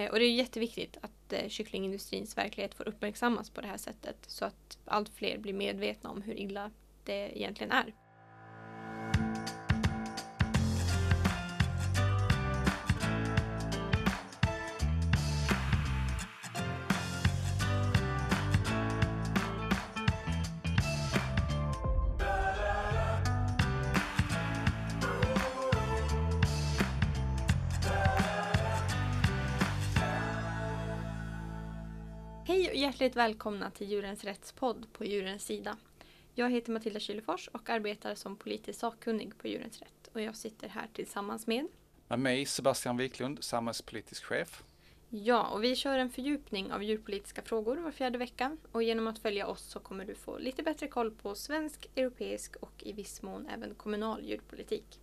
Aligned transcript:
Eh, 0.00 0.10
och 0.10 0.18
det 0.18 0.24
är 0.24 0.32
jätteviktigt 0.32 0.96
att 1.00 1.32
eh, 1.32 1.48
kycklingindustrins 1.48 2.38
verklighet 2.38 2.74
får 2.74 2.88
uppmärksammas 2.88 3.50
på 3.50 3.60
det 3.60 3.66
här 3.66 3.76
sättet 3.76 4.16
så 4.26 4.44
att 4.44 4.78
allt 4.84 5.08
fler 5.08 5.38
blir 5.38 5.52
medvetna 5.52 6.10
om 6.10 6.22
hur 6.22 6.34
illa 6.34 6.70
det 7.04 7.38
egentligen 7.38 7.72
är. 7.72 7.94
Hjärtligt 33.00 33.16
välkomna 33.16 33.70
till 33.70 33.90
Djurens 33.90 34.24
Rättspodd 34.24 34.92
på 34.92 35.04
Djurens 35.04 35.44
Sida. 35.44 35.76
Jag 36.34 36.50
heter 36.50 36.72
Matilda 36.72 37.00
Kylefors 37.00 37.48
och 37.48 37.70
arbetar 37.70 38.14
som 38.14 38.36
politisk 38.36 38.80
sakkunnig 38.80 39.38
på 39.38 39.48
Djurens 39.48 39.80
Rätt. 39.80 40.08
Och 40.12 40.20
jag 40.20 40.36
sitter 40.36 40.68
här 40.68 40.88
tillsammans 40.92 41.46
med 41.46 41.66
Med 42.08 42.18
mig 42.18 42.46
Sebastian 42.46 42.96
Wiklund, 42.96 43.44
samhällspolitisk 43.44 44.24
chef. 44.24 44.62
Ja, 45.08 45.48
och 45.48 45.64
vi 45.64 45.76
kör 45.76 45.98
en 45.98 46.10
fördjupning 46.10 46.72
av 46.72 46.82
djurpolitiska 46.82 47.42
frågor 47.42 47.76
var 47.76 47.90
fjärde 47.90 48.18
vecka. 48.18 48.56
Och 48.72 48.82
genom 48.82 49.06
att 49.06 49.18
följa 49.18 49.46
oss 49.46 49.62
så 49.62 49.80
kommer 49.80 50.04
du 50.04 50.14
få 50.14 50.38
lite 50.38 50.62
bättre 50.62 50.88
koll 50.88 51.10
på 51.10 51.34
svensk, 51.34 51.90
europeisk 51.96 52.56
och 52.56 52.82
i 52.82 52.92
viss 52.92 53.22
mån 53.22 53.46
även 53.46 53.74
kommunal 53.74 54.24
djurpolitik. 54.24 55.00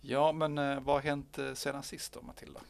Ja, 0.00 0.32
men 0.32 0.58
eh, 0.58 0.80
vad 0.80 0.94
har 0.94 1.02
hänt 1.02 1.38
eh, 1.38 1.54
sedan 1.54 1.82
sist 1.82 2.12
då 2.12 2.22
Matilda? 2.22 2.60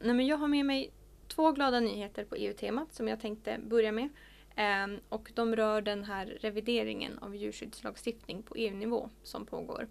Nej, 0.00 0.14
men 0.14 0.26
jag 0.26 0.36
har 0.36 0.48
med 0.48 0.66
mig 0.66 0.92
två 1.30 1.52
glada 1.52 1.80
nyheter 1.80 2.24
på 2.24 2.36
EU-temat 2.36 2.94
som 2.94 3.08
jag 3.08 3.20
tänkte 3.20 3.58
börja 3.58 3.92
med. 3.92 4.08
Ehm, 4.56 5.00
och 5.08 5.32
de 5.34 5.56
rör 5.56 5.82
den 5.82 6.04
här 6.04 6.26
revideringen 6.26 7.18
av 7.18 7.36
djurskyddslagstiftning 7.36 8.42
på 8.42 8.54
EU-nivå 8.56 9.10
som 9.22 9.46
pågår. 9.46 9.88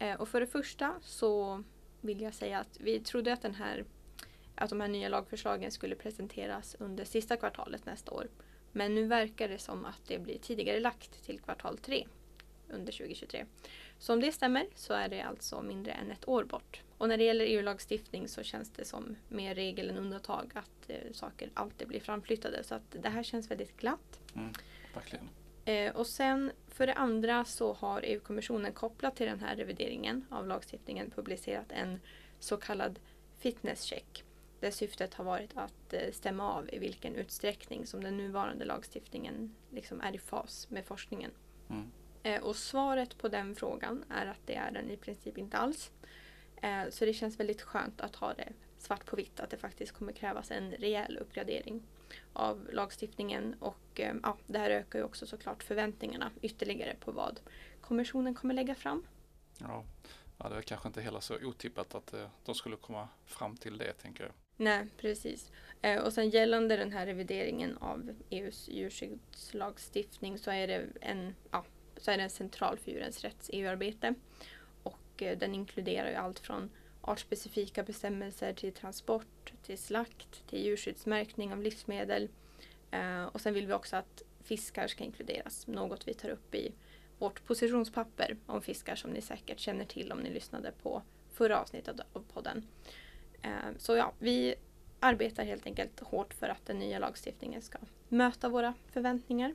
Ehm, 0.00 0.20
och 0.20 0.28
för 0.28 0.40
det 0.40 0.46
första 0.46 0.94
så 1.02 1.62
vill 2.00 2.20
jag 2.20 2.34
säga 2.34 2.58
att 2.58 2.80
vi 2.80 3.00
trodde 3.00 3.32
att, 3.32 3.42
den 3.42 3.54
här, 3.54 3.84
att 4.54 4.70
de 4.70 4.80
här 4.80 4.88
nya 4.88 5.08
lagförslagen 5.08 5.70
skulle 5.70 5.94
presenteras 5.94 6.76
under 6.78 7.04
sista 7.04 7.36
kvartalet 7.36 7.86
nästa 7.86 8.12
år. 8.12 8.28
Men 8.72 8.94
nu 8.94 9.06
verkar 9.06 9.48
det 9.48 9.58
som 9.58 9.84
att 9.84 10.02
det 10.06 10.18
blir 10.18 10.38
tidigare 10.38 10.80
lagt 10.80 11.24
till 11.24 11.40
kvartal 11.40 11.78
3 11.78 12.06
under 12.68 12.92
2023. 12.92 13.46
Så 13.98 14.12
om 14.12 14.20
det 14.20 14.32
stämmer 14.32 14.66
så 14.74 14.94
är 14.94 15.08
det 15.08 15.20
alltså 15.20 15.62
mindre 15.62 15.92
än 15.92 16.10
ett 16.10 16.28
år 16.28 16.44
bort. 16.44 16.82
Och 16.98 17.08
när 17.08 17.16
det 17.16 17.24
gäller 17.24 17.44
EU-lagstiftning 17.44 18.28
så 18.28 18.42
känns 18.42 18.70
det 18.70 18.84
som 18.84 19.16
mer 19.28 19.54
regel 19.54 19.90
än 19.90 19.96
undantag 19.96 20.50
att 20.54 20.90
eh, 20.90 21.12
saker 21.12 21.50
alltid 21.54 21.88
blir 21.88 22.00
framflyttade. 22.00 22.64
Så 22.64 22.74
att 22.74 22.96
det 23.02 23.08
här 23.08 23.22
känns 23.22 23.50
väldigt 23.50 23.76
glatt. 23.76 24.20
Mm, 24.34 24.52
verkligen. 24.94 25.28
Eh, 25.64 25.96
och 25.96 26.06
sen 26.06 26.52
för 26.68 26.86
det 26.86 26.94
andra 26.94 27.44
så 27.44 27.72
har 27.72 28.02
EU-kommissionen 28.04 28.72
kopplat 28.72 29.16
till 29.16 29.26
den 29.26 29.40
här 29.40 29.56
revideringen 29.56 30.26
av 30.30 30.46
lagstiftningen 30.46 31.10
publicerat 31.10 31.72
en 31.72 32.00
så 32.38 32.56
kallad 32.56 32.98
fitness 33.38 33.82
check. 33.82 34.24
Där 34.60 34.70
syftet 34.70 35.14
har 35.14 35.24
varit 35.24 35.50
att 35.54 35.92
eh, 35.92 36.12
stämma 36.12 36.52
av 36.52 36.74
i 36.74 36.78
vilken 36.78 37.14
utsträckning 37.14 37.86
som 37.86 38.04
den 38.04 38.16
nuvarande 38.16 38.64
lagstiftningen 38.64 39.54
liksom 39.70 40.00
är 40.00 40.14
i 40.14 40.18
fas 40.18 40.70
med 40.70 40.84
forskningen. 40.84 41.30
Mm. 41.70 41.90
Eh, 42.22 42.42
och 42.42 42.56
svaret 42.56 43.18
på 43.18 43.28
den 43.28 43.54
frågan 43.54 44.04
är 44.10 44.26
att 44.26 44.46
det 44.46 44.54
är 44.54 44.70
den 44.70 44.90
i 44.90 44.96
princip 44.96 45.38
inte 45.38 45.56
alls. 45.56 45.90
Eh, 46.62 46.90
så 46.90 47.04
det 47.04 47.12
känns 47.12 47.40
väldigt 47.40 47.62
skönt 47.62 48.00
att 48.00 48.16
ha 48.16 48.34
det 48.34 48.52
svart 48.78 49.06
på 49.06 49.16
vitt 49.16 49.40
att 49.40 49.50
det 49.50 49.56
faktiskt 49.56 49.92
kommer 49.92 50.12
krävas 50.12 50.50
en 50.50 50.70
rejäl 50.70 51.18
uppgradering 51.18 51.82
av 52.32 52.68
lagstiftningen 52.72 53.54
och 53.60 54.00
eh, 54.00 54.14
ja, 54.22 54.36
det 54.46 54.58
här 54.58 54.70
ökar 54.70 54.98
ju 54.98 55.04
också 55.04 55.26
såklart 55.26 55.62
förväntningarna 55.62 56.30
ytterligare 56.42 56.96
på 57.00 57.12
vad 57.12 57.40
kommissionen 57.80 58.34
kommer 58.34 58.54
lägga 58.54 58.74
fram. 58.74 59.06
Ja. 59.58 59.84
ja, 60.38 60.48
det 60.48 60.56
är 60.56 60.62
kanske 60.62 60.88
inte 60.88 61.00
heller 61.00 61.20
så 61.20 61.34
otippat 61.42 61.94
att 61.94 62.14
eh, 62.14 62.28
de 62.44 62.54
skulle 62.54 62.76
komma 62.76 63.08
fram 63.24 63.56
till 63.56 63.78
det 63.78 63.92
tänker 63.92 64.24
jag. 64.24 64.32
Nej, 64.56 64.86
precis. 64.96 65.50
Eh, 65.82 66.02
och 66.02 66.12
sen 66.12 66.30
gällande 66.30 66.76
den 66.76 66.92
här 66.92 67.06
revideringen 67.06 67.76
av 67.76 68.14
EUs 68.30 68.68
djurskyddslagstiftning 68.68 70.38
så 70.38 70.50
är 70.50 70.66
det 70.66 70.86
en, 71.00 71.34
ja, 71.50 71.64
så 71.96 72.10
är 72.10 72.16
det 72.16 72.22
en 72.22 72.30
central 72.30 72.78
för 72.78 72.90
djurens 72.90 73.24
rätts 73.24 73.50
EU-arbete. 73.52 74.14
Och 75.16 75.22
eh, 75.22 75.38
den 75.38 75.54
inkluderar 75.54 76.10
ju 76.10 76.14
allt 76.14 76.38
från 76.38 76.70
artspecifika 77.00 77.82
bestämmelser 77.82 78.52
till 78.52 78.72
transport, 78.72 79.52
till 79.62 79.78
slakt, 79.78 80.46
till 80.48 80.64
djurskyddsmärkning 80.64 81.52
av 81.52 81.62
livsmedel. 81.62 82.28
Eh, 82.90 83.24
och 83.24 83.40
sen 83.40 83.54
vill 83.54 83.66
vi 83.66 83.72
också 83.72 83.96
att 83.96 84.22
fiskar 84.42 84.86
ska 84.86 85.04
inkluderas, 85.04 85.66
något 85.66 86.08
vi 86.08 86.14
tar 86.14 86.28
upp 86.28 86.54
i 86.54 86.72
vårt 87.18 87.44
positionspapper 87.44 88.36
om 88.46 88.62
fiskar 88.62 88.96
som 88.96 89.10
ni 89.10 89.20
säkert 89.20 89.58
känner 89.58 89.84
till 89.84 90.12
om 90.12 90.18
ni 90.18 90.30
lyssnade 90.30 90.72
på 90.82 91.02
förra 91.32 91.60
avsnittet 91.60 92.00
av 92.12 92.24
podden. 92.34 92.66
Eh, 93.42 93.50
så 93.78 93.96
ja, 93.96 94.12
vi 94.18 94.54
arbetar 95.00 95.44
helt 95.44 95.66
enkelt 95.66 96.00
hårt 96.00 96.34
för 96.34 96.48
att 96.48 96.66
den 96.66 96.78
nya 96.78 96.98
lagstiftningen 96.98 97.62
ska 97.62 97.78
möta 98.08 98.48
våra 98.48 98.74
förväntningar. 98.86 99.54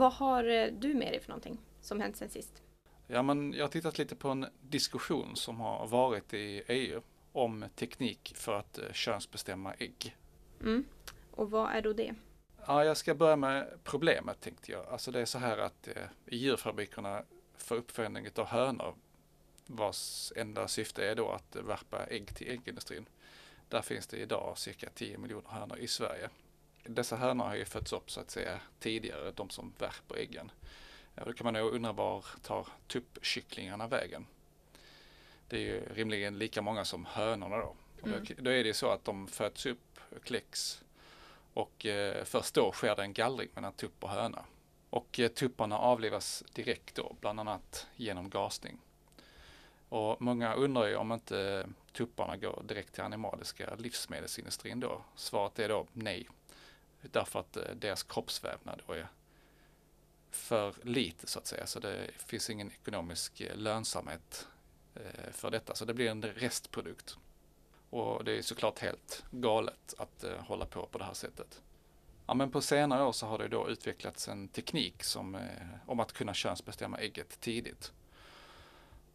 Vad 0.00 0.12
har 0.12 0.44
eh, 0.44 0.72
du 0.72 0.94
med 0.94 1.12
dig 1.12 1.20
för 1.20 1.28
någonting 1.28 1.58
som 1.80 2.00
hänt 2.00 2.16
sen 2.16 2.28
sist? 2.28 2.62
Ja, 3.06 3.22
men 3.22 3.52
jag 3.52 3.64
har 3.64 3.68
tittat 3.68 3.98
lite 3.98 4.16
på 4.16 4.28
en 4.28 4.46
diskussion 4.60 5.36
som 5.36 5.60
har 5.60 5.86
varit 5.86 6.34
i 6.34 6.62
EU 6.68 7.00
om 7.32 7.64
teknik 7.76 8.32
för 8.36 8.54
att 8.54 8.78
eh, 8.78 8.92
könsbestämma 8.92 9.74
ägg. 9.74 10.16
Mm. 10.60 10.84
Och 11.30 11.50
vad 11.50 11.72
är 11.72 11.82
då 11.82 11.92
det? 11.92 12.14
Ja, 12.66 12.84
jag 12.84 12.96
ska 12.96 13.14
börja 13.14 13.36
med 13.36 13.78
problemet 13.84 14.40
tänkte 14.40 14.72
jag. 14.72 14.86
Alltså 14.86 15.10
det 15.10 15.20
är 15.20 15.24
så 15.24 15.38
här 15.38 15.58
att 15.58 15.88
eh, 15.88 15.94
i 16.26 16.36
djurfabrikerna 16.36 17.22
för 17.56 17.76
uppfödning 17.76 18.28
av 18.36 18.46
hönor 18.46 18.94
vars 19.66 20.32
enda 20.36 20.68
syfte 20.68 21.10
är 21.10 21.14
då 21.14 21.28
att 21.28 21.56
värpa 21.56 22.06
ägg 22.06 22.34
till 22.34 22.50
äggindustrin. 22.50 23.08
Där 23.68 23.82
finns 23.82 24.06
det 24.06 24.16
idag 24.16 24.58
cirka 24.58 24.90
10 24.94 25.18
miljoner 25.18 25.50
hönor 25.50 25.78
i 25.78 25.86
Sverige. 25.86 26.30
Dessa 26.84 27.16
hönor 27.16 27.44
har 27.44 27.54
ju 27.54 27.64
fötts 27.64 27.92
upp 27.92 28.10
så 28.10 28.20
att 28.20 28.30
säga 28.30 28.60
tidigare, 28.80 29.30
de 29.30 29.50
som 29.50 29.72
värper 29.78 30.16
äggen. 30.16 30.50
Ja, 31.14 31.24
då 31.24 31.32
kan 31.32 31.44
man 31.44 31.54
nog 31.54 31.74
undra 31.74 31.92
var 31.92 32.24
tar 32.42 32.66
tuppkycklingarna 32.86 33.86
vägen? 33.86 34.26
Det 35.48 35.56
är 35.56 35.60
ju 35.60 35.84
rimligen 35.94 36.38
lika 36.38 36.62
många 36.62 36.84
som 36.84 37.06
hönorna 37.06 37.56
då. 37.56 37.76
Och 38.00 38.06
Mm. 38.08 38.24
då, 38.28 38.34
då 38.42 38.50
är 38.50 38.62
det 38.62 38.66
ju 38.66 38.74
så 38.74 38.90
att 38.90 39.04
de 39.04 39.26
föds 39.28 39.66
upp, 39.66 40.00
kläcks 40.24 40.82
och 41.54 41.86
eh, 41.86 42.24
först 42.24 42.54
då 42.54 42.72
sker 42.72 42.96
det 42.96 43.02
en 43.02 43.12
gallring 43.12 43.48
mellan 43.54 43.72
tupp 43.72 44.04
och 44.04 44.10
höna. 44.10 44.44
Och 44.90 45.20
eh, 45.20 45.28
tupparna 45.28 45.78
avlivas 45.78 46.44
direkt 46.52 46.94
då, 46.94 47.16
bland 47.20 47.40
annat 47.40 47.86
genom 47.96 48.30
gasning. 48.30 48.78
Och 49.88 50.22
många 50.22 50.54
undrar 50.54 50.86
ju 50.86 50.96
om 50.96 51.12
inte 51.12 51.68
tupparna 51.92 52.36
går 52.36 52.62
direkt 52.66 52.94
till 52.94 53.02
animaliska 53.02 53.74
livsmedelsindustrin 53.74 54.80
då. 54.80 55.02
Svaret 55.14 55.58
är 55.58 55.68
då 55.68 55.86
nej. 55.92 56.28
Därför 57.02 57.40
att 57.40 57.56
eh, 57.56 57.74
deras 57.74 58.02
kroppsvävnad 58.02 58.82
då 58.86 58.92
är 58.92 59.08
för 60.30 60.74
lite 60.82 61.26
så 61.26 61.38
att 61.38 61.46
säga. 61.46 61.66
Så 61.66 61.80
det 61.80 62.10
finns 62.26 62.50
ingen 62.50 62.70
ekonomisk 62.70 63.40
eh, 63.40 63.56
lönsamhet 63.56 64.48
eh, 64.94 65.32
för 65.32 65.50
detta. 65.50 65.74
Så 65.74 65.84
det 65.84 65.94
blir 65.94 66.10
en 66.10 66.22
restprodukt. 66.22 67.16
Och 67.90 68.24
det 68.24 68.32
är 68.32 68.42
såklart 68.42 68.78
helt 68.78 69.24
galet 69.30 69.94
att 69.98 70.24
hålla 70.38 70.66
på 70.66 70.86
på 70.86 70.98
det 70.98 71.04
här 71.04 71.14
sättet. 71.14 71.62
Ja, 72.26 72.34
men 72.34 72.50
på 72.50 72.60
senare 72.60 73.04
år 73.04 73.12
så 73.12 73.26
har 73.26 73.38
det 73.38 73.48
då 73.48 73.68
utvecklats 73.68 74.28
en 74.28 74.48
teknik 74.48 75.02
som, 75.02 75.38
om 75.86 76.00
att 76.00 76.12
kunna 76.12 76.34
könsbestämma 76.34 76.98
ägget 76.98 77.40
tidigt. 77.40 77.92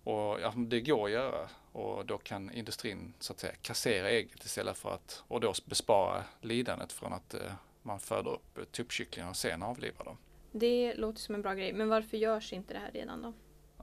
Och 0.05 0.39
ja, 0.41 0.53
det 0.55 0.81
går 0.81 1.05
att 1.05 1.11
göra 1.11 1.49
och 1.71 2.05
då 2.05 2.17
kan 2.17 2.51
industrin 2.51 3.13
så 3.19 3.33
att 3.33 3.39
säga 3.39 3.53
kassera 3.61 4.09
ägget 4.09 4.45
istället 4.45 4.77
för 4.77 4.93
att 4.93 5.23
och 5.27 5.41
då 5.41 5.53
bespara 5.65 6.23
lidandet 6.41 6.91
från 6.91 7.13
att 7.13 7.33
eh, 7.33 7.51
man 7.85 7.99
föder 7.99 8.31
upp 8.31 8.57
eh, 8.57 8.63
tuppkycklingar 8.63 9.29
och 9.29 9.35
sen 9.35 9.63
avlivar 9.63 10.05
dem. 10.05 10.17
Det 10.51 10.93
låter 10.93 11.19
som 11.19 11.35
en 11.35 11.41
bra 11.41 11.53
grej, 11.53 11.73
men 11.73 11.89
varför 11.89 12.17
görs 12.17 12.53
inte 12.53 12.73
det 12.73 12.79
här 12.79 12.91
redan 12.91 13.21
då? 13.21 13.33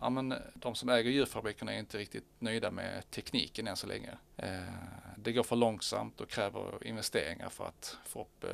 Ja, 0.00 0.10
men 0.10 0.32
eh, 0.32 0.38
de 0.54 0.74
som 0.74 0.88
äger 0.88 1.10
djurfabrikerna 1.10 1.74
är 1.74 1.78
inte 1.78 1.98
riktigt 1.98 2.26
nöjda 2.38 2.70
med 2.70 3.10
tekniken 3.10 3.66
än 3.66 3.76
så 3.76 3.86
länge. 3.86 4.10
Eh, 4.36 4.62
det 5.16 5.32
går 5.32 5.42
för 5.42 5.56
långsamt 5.56 6.20
och 6.20 6.28
kräver 6.28 6.86
investeringar 6.86 7.48
för 7.48 7.64
att 7.64 7.98
få 8.04 8.20
upp 8.20 8.44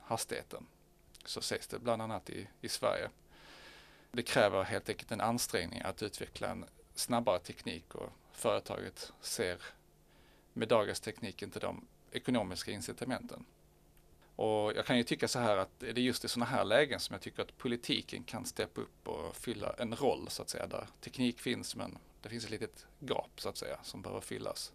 hastigheten. 0.00 0.66
Så 1.24 1.40
sägs 1.40 1.66
det 1.66 1.78
bland 1.78 2.02
annat 2.02 2.30
i, 2.30 2.48
i 2.60 2.68
Sverige. 2.68 3.08
Det 4.12 4.22
kräver 4.22 4.62
helt 4.62 4.88
enkelt 4.88 5.12
en 5.12 5.20
ansträngning 5.20 5.80
att 5.80 6.02
utveckla 6.02 6.48
en 6.48 6.64
snabbare 6.94 7.38
teknik 7.38 7.94
och 7.94 8.10
företaget 8.32 9.12
ser 9.20 9.58
med 10.52 10.68
dagens 10.68 11.00
teknik 11.00 11.42
inte 11.42 11.60
de 11.60 11.86
ekonomiska 12.12 12.70
incitamenten. 12.70 13.44
Och 14.38 14.72
jag 14.76 14.86
kan 14.86 14.96
ju 14.96 15.02
tycka 15.02 15.28
så 15.28 15.38
här 15.38 15.56
att 15.56 15.70
det 15.78 15.90
är 15.90 15.98
just 15.98 16.24
i 16.24 16.28
sådana 16.28 16.50
här 16.50 16.64
lägen 16.64 17.00
som 17.00 17.14
jag 17.14 17.22
tycker 17.22 17.42
att 17.42 17.58
politiken 17.58 18.24
kan 18.24 18.44
steppa 18.44 18.80
upp 18.80 19.08
och 19.08 19.36
fylla 19.36 19.74
en 19.78 19.94
roll 19.94 20.26
så 20.28 20.42
att 20.42 20.48
säga 20.48 20.66
där 20.66 20.86
teknik 21.00 21.40
finns 21.40 21.76
men 21.76 21.98
det 22.22 22.28
finns 22.28 22.44
ett 22.44 22.50
litet 22.50 22.86
gap 22.98 23.30
så 23.36 23.48
att 23.48 23.56
säga 23.56 23.78
som 23.82 24.02
behöver 24.02 24.20
fyllas. 24.20 24.72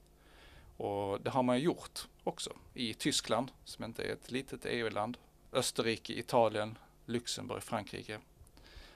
Och 0.78 1.22
det 1.22 1.30
har 1.30 1.44
man 1.44 1.58
ju 1.58 1.64
gjort 1.64 2.08
också 2.24 2.54
i 2.74 2.94
Tyskland 2.94 3.52
som 3.66 3.84
inte 3.84 4.04
är 4.04 4.14
ett 4.14 4.32
litet 4.32 4.66
EU-land. 4.66 5.18
Österrike, 5.54 6.14
Italien, 6.14 6.78
Luxemburg, 7.06 7.64
Frankrike. 7.64 8.20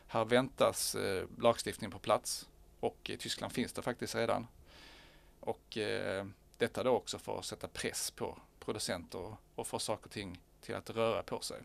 Här 0.08 0.26
väntas 0.26 0.96
eh, 0.96 1.26
lagstiftning 1.38 1.92
på 1.92 2.00
plats 2.00 2.48
och 2.80 3.10
i 3.10 3.18
Tyskland 3.18 3.54
finns 3.54 3.74
det 3.74 3.82
faktiskt 3.82 4.16
redan. 4.16 4.48
Och 5.40 5.78
eh, 5.78 6.26
detta 6.58 6.84
då 6.84 6.92
också 6.92 7.20
för 7.20 7.40
att 7.40 7.46
sätta 7.46 7.68
press 7.68 8.12
på 8.12 8.38
producenter 8.60 9.36
och 9.56 9.68
få 9.68 9.80
saker 9.80 10.06
och 10.06 10.12
ting 10.12 10.40
till 10.68 10.76
att 10.76 10.90
röra 10.90 11.24
på 11.24 11.40
sig. 11.40 11.62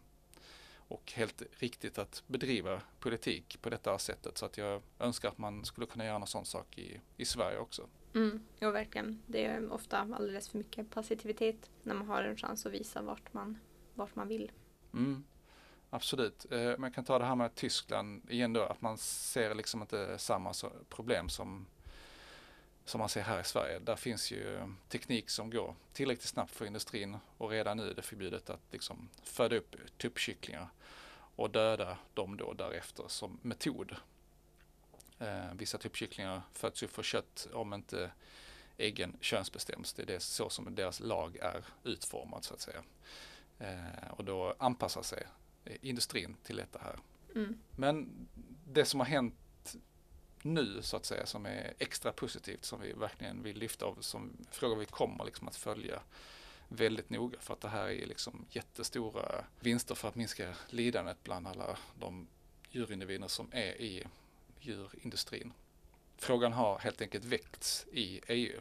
Och 0.75 1.13
helt 1.13 1.43
riktigt 1.51 1.99
att 1.99 2.23
bedriva 2.27 2.83
politik 3.01 3.59
på 3.63 3.71
detta 3.71 3.99
sättet 3.99 4.39
så 4.39 4.47
att 4.47 4.59
jag 4.59 4.83
önskar 4.99 5.29
att 5.29 5.39
man 5.39 5.65
skulle 5.65 5.87
kunna 5.87 6.05
göra 6.05 6.17
en 6.17 6.27
sån 6.27 6.45
sak 6.45 6.79
i, 6.79 7.01
i 7.17 7.25
Sverige 7.25 7.59
också. 7.59 7.89
Mm, 8.15 8.47
ja, 8.59 8.71
verkligen. 8.71 9.23
Det 9.27 9.45
är 9.45 9.73
ofta 9.73 9.99
alldeles 9.99 10.49
för 10.49 10.59
mycket 10.59 10.91
passivitet 10.91 11.71
när 11.83 11.95
man 11.95 12.07
har 12.07 12.23
en 12.23 12.37
chans 12.37 12.67
att 12.67 12.73
visa 12.73 13.03
vart 13.03 13.33
man, 13.33 13.59
vart 13.95 14.15
man 14.15 14.29
vill. 14.29 14.53
Mm, 14.93 15.25
absolut. 15.91 16.53
Eh, 16.53 16.79
man 16.79 16.93
kan 16.93 17.05
ta 17.05 17.19
det 17.19 17.25
här 17.25 17.37
med 17.37 17.55
Tyskland 17.55 18.31
igen 18.31 18.53
då, 18.53 18.63
att 18.63 18.81
man 18.81 18.99
ser 18.99 19.55
liksom 19.55 19.83
inte 19.83 20.19
samma 20.19 20.53
problem 20.89 21.29
som 21.29 21.67
som 22.85 22.99
man 22.99 23.09
ser 23.09 23.23
här 23.23 23.41
i 23.41 23.45
Sverige. 23.45 23.79
Där 23.79 23.97
finns 23.97 24.31
ju 24.31 24.75
teknik 24.89 25.31
som 25.31 25.51
går 25.51 25.75
tillräckligt 25.93 26.29
snabbt 26.29 26.55
för 26.55 26.67
industrin 26.67 27.17
och 27.39 27.51
redan 27.51 27.77
nu 27.77 27.91
är 27.91 27.95
det 27.95 28.03
förbjudet 28.03 28.51
att 28.51 28.61
liksom 28.71 29.09
föda 29.23 29.57
upp 29.57 29.77
tuppkycklingar 29.99 30.69
och 31.37 31.51
döda 31.51 31.99
dem 32.15 32.37
då 32.37 32.53
därefter 32.53 33.05
som 33.09 33.39
metod. 33.43 33.97
Eh, 35.19 35.55
vissa 35.55 35.79
tuppkycklingar 35.79 36.43
föds 36.53 36.83
ju 36.83 36.89
för 36.89 37.03
kött 37.03 37.49
om 37.53 37.75
inte 37.75 38.11
äggen 38.77 39.17
könsbestäms. 39.21 39.93
Det 39.93 40.03
är 40.03 40.07
det 40.07 40.21
så 40.21 40.51
som 40.51 40.75
deras 40.75 41.01
lag 41.01 41.37
är 41.37 41.65
utformad 41.85 42.45
så 42.45 42.55
att 42.55 42.61
säga. 42.61 42.83
Eh, 43.59 44.11
och 44.11 44.25
då 44.25 44.55
anpassar 44.59 45.03
sig 45.03 45.27
industrin 45.65 46.37
till 46.43 46.57
detta 46.57 46.79
här. 46.79 46.99
Mm. 47.35 47.59
Men 47.71 48.27
det 48.67 48.85
som 48.85 49.01
har 49.01 49.07
hänt 49.07 49.35
nu 50.43 50.83
så 50.83 50.97
att 50.97 51.05
säga 51.05 51.27
som 51.27 51.47
är 51.47 51.75
extra 51.79 52.13
positivt 52.13 52.65
som 52.65 52.81
vi 52.81 52.93
verkligen 52.93 53.43
vill 53.43 53.59
lyfta 53.59 53.85
av 53.85 53.97
som 54.01 54.37
frågor 54.51 54.77
vi 54.77 54.87
kommer 54.87 55.25
liksom 55.25 55.49
att 55.49 55.57
följa 55.57 56.03
väldigt 56.69 57.11
noga 57.11 57.39
för 57.41 57.55
att 57.55 57.61
det 57.61 57.69
här 57.69 57.89
är 57.89 58.07
liksom 58.07 58.47
jättestora 58.51 59.45
vinster 59.61 59.95
för 59.95 60.09
att 60.09 60.15
minska 60.15 60.55
lidandet 60.69 61.23
bland 61.23 61.47
alla 61.47 61.79
de 61.95 62.29
djurindivider 62.71 63.29
som 63.29 63.49
är 63.53 63.81
i 63.81 64.07
djurindustrin. 64.61 65.53
Frågan 66.17 66.53
har 66.53 66.79
helt 66.79 67.01
enkelt 67.01 67.25
väckts 67.25 67.87
i 67.93 68.21
EU 68.29 68.61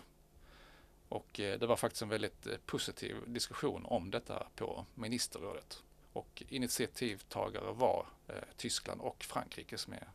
och 1.11 1.39
eh, 1.39 1.59
det 1.59 1.67
var 1.67 1.75
faktiskt 1.75 2.01
en 2.01 2.09
väldigt 2.09 2.47
eh, 2.47 2.57
positiv 2.65 3.15
diskussion 3.25 3.85
om 3.85 4.11
detta 4.11 4.47
på 4.55 4.85
ministerrådet. 4.95 5.83
Och 6.13 6.43
initiativtagare 6.49 7.73
var 7.73 8.05
eh, 8.27 8.35
Tyskland 8.57 9.01
och 9.01 9.23
Frankrike 9.23 9.77
som 9.77 9.93
är 9.93 10.07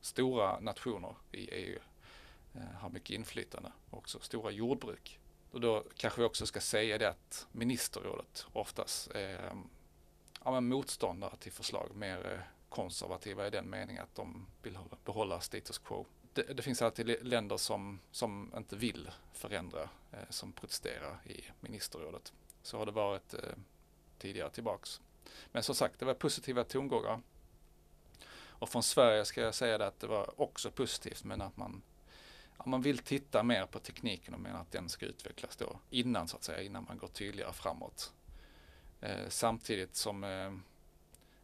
stora 0.00 0.60
nationer 0.60 1.14
i 1.32 1.50
EU 1.50 1.78
eh, 2.54 2.62
har 2.80 2.90
mycket 2.90 3.10
inflytande, 3.10 3.72
också 3.90 4.20
stora 4.20 4.50
jordbruk. 4.50 5.18
Och 5.50 5.60
då 5.60 5.84
kanske 5.96 6.20
vi 6.20 6.26
också 6.26 6.46
ska 6.46 6.60
säga 6.60 6.98
det 6.98 7.08
att 7.08 7.46
ministerrådet 7.52 8.46
oftast 8.52 9.10
är 9.10 9.44
eh, 9.44 9.52
ja, 10.44 10.60
motståndare 10.60 11.36
till 11.36 11.52
förslag, 11.52 11.90
mer 11.94 12.32
eh, 12.32 12.40
konservativa 12.68 13.46
i 13.46 13.50
den 13.50 13.70
meningen 13.70 14.02
att 14.02 14.14
de 14.14 14.46
vill 14.62 14.78
behålla 15.04 15.40
status 15.40 15.78
quo. 15.78 16.06
Det, 16.32 16.42
det 16.42 16.62
finns 16.62 16.82
alltid 16.82 17.26
länder 17.26 17.56
som, 17.56 18.00
som 18.10 18.52
inte 18.56 18.76
vill 18.76 19.10
förändra, 19.32 19.82
eh, 20.12 20.18
som 20.30 20.52
protesterar 20.52 21.20
i 21.24 21.44
ministerrådet. 21.60 22.32
Så 22.62 22.78
har 22.78 22.86
det 22.86 22.92
varit 22.92 23.34
eh, 23.34 23.40
tidigare 24.18 24.50
tillbaks. 24.50 25.00
Men 25.52 25.62
som 25.62 25.74
sagt, 25.74 25.98
det 25.98 26.04
var 26.04 26.14
positiva 26.14 26.64
tongångar. 26.64 27.20
Och 28.58 28.68
från 28.68 28.82
Sverige 28.82 29.24
ska 29.24 29.40
jag 29.40 29.54
säga 29.54 29.78
det 29.78 29.86
att 29.86 30.00
det 30.00 30.06
var 30.06 30.40
också 30.40 30.70
positivt 30.70 31.24
men 31.24 31.40
att 31.40 31.56
man, 31.56 31.82
ja, 32.58 32.64
man 32.66 32.82
vill 32.82 32.98
titta 32.98 33.42
mer 33.42 33.66
på 33.66 33.78
tekniken 33.78 34.34
och 34.34 34.40
menar 34.40 34.60
att 34.60 34.72
den 34.72 34.88
ska 34.88 35.06
utvecklas 35.06 35.56
då 35.56 35.78
innan 35.90 36.28
så 36.28 36.36
att 36.36 36.44
säga, 36.44 36.62
innan 36.62 36.84
man 36.88 36.98
går 36.98 37.08
tydligare 37.08 37.52
framåt. 37.52 38.12
Eh, 39.00 39.28
samtidigt 39.28 39.96
som 39.96 40.24
eh, 40.24 40.46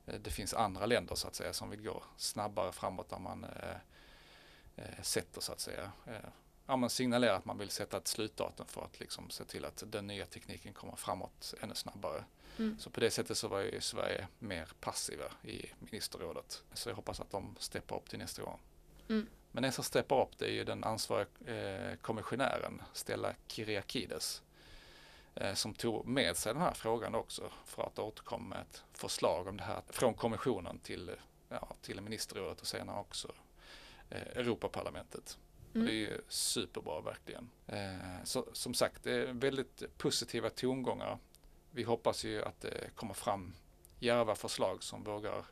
eh 0.07 0.21
det 0.21 0.31
finns 0.31 0.55
andra 0.55 0.87
länder 0.87 1.15
så 1.15 1.29
att 1.29 1.35
säga 1.35 1.53
som 1.53 1.71
vill 1.71 1.83
gå 1.83 2.03
snabbare 2.17 2.73
framåt 2.73 3.09
där 3.09 3.19
man 3.19 3.45
eh, 3.45 3.77
eh 4.77 5.03
sätter 5.03 5.41
så 5.41 5.53
att 5.53 5.61
säga 5.61 5.93
eh, 6.07 6.31
ja, 6.67 6.77
man 6.77 6.91
signalerar 6.91 7.37
att 7.37 7.45
man 7.45 7.59
vill 7.59 7.71
sätta 7.71 7.97
ett 7.97 8.09
slutdatum 8.09 8.67
för 8.67 8.85
att 8.85 9.01
liksom 9.01 9.31
se 9.31 9.45
till 9.45 9.65
att 9.65 9.83
den 9.87 10.07
nya 10.07 10.27
tekniken 10.27 10.73
kommer 10.73 10.97
framåt 10.97 11.55
ännu 11.61 11.75
snabbare. 11.75 12.25
Mm. 12.59 12.79
Så 12.79 12.91
på 12.91 13.01
det 13.01 13.11
sättet 13.11 13.39
så 13.39 13.49
var 13.49 13.61
ju 13.61 13.81
Sverige 13.81 14.29
mer 14.39 14.69
passiva 14.81 15.25
i 15.43 15.67
ministerrådet. 15.79 16.63
Så 16.73 16.89
jag 16.89 16.97
hoppas 16.97 17.21
att 17.21 17.31
de 17.31 17.57
steppar 17.59 17.97
upp 17.97 18.09
till 18.09 18.19
nästa 18.19 18.43
gång. 18.43 18.61
Mm. 19.09 19.27
Men 19.53 19.65
en 19.65 19.73
som 19.73 19.85
steppar 19.85 20.23
upp 20.23 20.39
det 20.39 20.47
är 20.47 20.53
ju 20.53 20.65
den 20.65 20.85
ansvariga 20.85 21.27
eh, 21.47 21.97
kommissionären 21.97 22.83
Stella 22.93 23.35
Kyriakides 23.47 24.43
eh, 25.35 25.55
som 25.55 25.75
tog 25.75 26.07
med 26.07 26.37
sig 26.37 26.53
den 26.53 26.63
här 26.63 26.73
frågan 26.73 27.15
också 27.15 27.53
för 27.65 27.83
att 27.83 27.99
återkomma 27.99 28.49
med 28.49 28.61
ett 28.61 28.85
förslag 28.93 29.47
om 29.47 29.57
det 29.57 29.65
här 29.65 29.83
från 29.89 30.15
kommissionen 30.15 30.79
till, 30.79 31.11
ja, 31.49 31.77
till 31.83 32.01
ministerrådet 32.01 32.61
och 32.61 32.67
senare 32.67 33.01
också 33.01 33.33
eh, 34.11 34.23
Europaparlamentet. 34.23 35.39
Mm. 35.75 35.87
det 35.87 35.93
är 35.93 35.97
ju 35.97 36.21
superbra 36.29 37.01
verkligen. 37.01 37.51
Eh, 37.67 38.25
så, 38.25 38.47
som 38.53 38.75
sagt, 38.75 39.03
det 39.03 39.13
är 39.13 39.33
väldigt 39.33 39.99
positiva 39.99 40.51
tongångar 40.51 41.19
vi 41.75 41.83
hoppas 41.83 42.25
ju 42.25 42.45
att 42.45 42.61
det 42.61 42.91
kommer 42.95 43.15
fram 43.15 43.55
djärva 43.99 44.35
förslag 44.35 44.83
som 44.83 45.05
vågar 45.05 45.45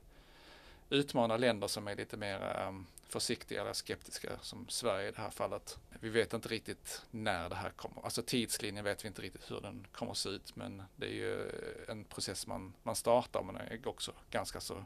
utmana 0.90 1.36
länder 1.36 1.66
som 1.68 1.88
är 1.88 1.94
lite 1.94 2.16
mer 2.16 2.66
um, 2.68 2.86
försiktiga 3.08 3.60
eller 3.60 3.72
skeptiska 3.72 4.38
som 4.40 4.68
Sverige 4.68 5.08
i 5.08 5.12
det 5.12 5.20
här 5.20 5.30
fallet. 5.30 5.78
Vi 6.00 6.08
vet 6.08 6.32
inte 6.32 6.48
riktigt 6.48 7.02
när 7.10 7.48
det 7.48 7.54
här 7.54 7.70
kommer. 7.70 8.04
Alltså 8.04 8.22
tidslinjen 8.22 8.84
vet 8.84 9.04
vi 9.04 9.08
inte 9.08 9.22
riktigt 9.22 9.50
hur 9.50 9.60
den 9.60 9.86
kommer 9.92 10.12
att 10.12 10.18
se 10.18 10.28
ut 10.28 10.56
men 10.56 10.82
det 10.96 11.06
är 11.06 11.14
ju 11.14 11.50
en 11.88 12.04
process 12.04 12.46
man, 12.46 12.74
man 12.82 12.96
startar 12.96 13.42
men 13.42 13.56
är 13.56 13.88
också 13.88 14.12
ganska 14.30 14.60
så 14.60 14.84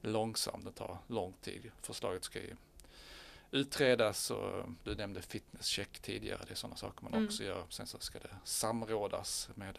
långsam. 0.00 0.64
Det 0.64 0.72
tar 0.72 0.98
lång 1.06 1.32
tid. 1.32 1.70
Förslaget 1.82 2.24
ska 2.24 2.38
ju 2.38 2.56
utredas 3.50 4.30
och 4.30 4.64
du 4.84 4.94
nämnde 4.94 5.22
fitness 5.22 5.66
check 5.66 5.98
tidigare. 5.98 6.40
Det 6.46 6.52
är 6.52 6.56
sådana 6.56 6.76
saker 6.76 7.04
man 7.04 7.14
mm. 7.14 7.26
också 7.26 7.44
gör. 7.44 7.64
Sen 7.68 7.86
så 7.86 7.98
ska 7.98 8.18
det 8.18 8.36
samrådas 8.44 9.50
med 9.54 9.78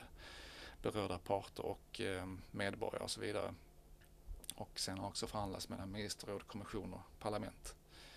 berörda 0.82 1.18
parter 1.18 1.66
och 1.66 2.02
eh, 2.02 2.26
medborgare 2.52 3.04
och 3.04 3.12
så 3.12 3.22
vidare. 3.22 3.54
Och 4.56 4.80
sen 4.80 5.00
också 5.00 5.28
förhandlas 5.28 5.70
mellan 5.70 5.92
ministerråd, 5.92 6.48
kommission 6.48 6.94
och 6.94 7.20
parlament. 7.20 7.76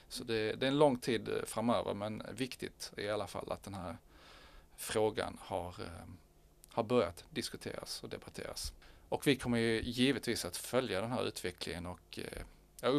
Så 0.09 0.25
det, 0.25 0.52
det, 0.52 0.66
är 0.66 0.71
en 0.71 0.78
lång 0.78 0.99
tid 0.99 1.28
eh, 1.28 1.44
framöver 1.47 1.94
men 1.94 2.23
viktigt 2.32 2.92
i 2.97 3.09
alla 3.09 3.26
fall 3.26 3.52
att 3.52 3.62
den 3.62 3.75
här 3.75 3.97
frågan 4.76 5.38
har, 5.40 5.68
eh, 5.68 6.06
har 6.68 6.82
börjat 6.82 7.25
diskuteras 7.30 8.02
och 8.02 8.09
debatteras. 8.09 8.73
Och 9.09 9.26
vi 9.26 9.37
kommer 9.37 9.59
ju 9.59 9.82
givetvis 9.82 10.44
att 10.44 10.56
följa 10.56 11.00
den 11.00 11.11
här 11.11 11.25
utvecklingen 11.25 11.87
och 11.87 12.18
jag 12.83 12.93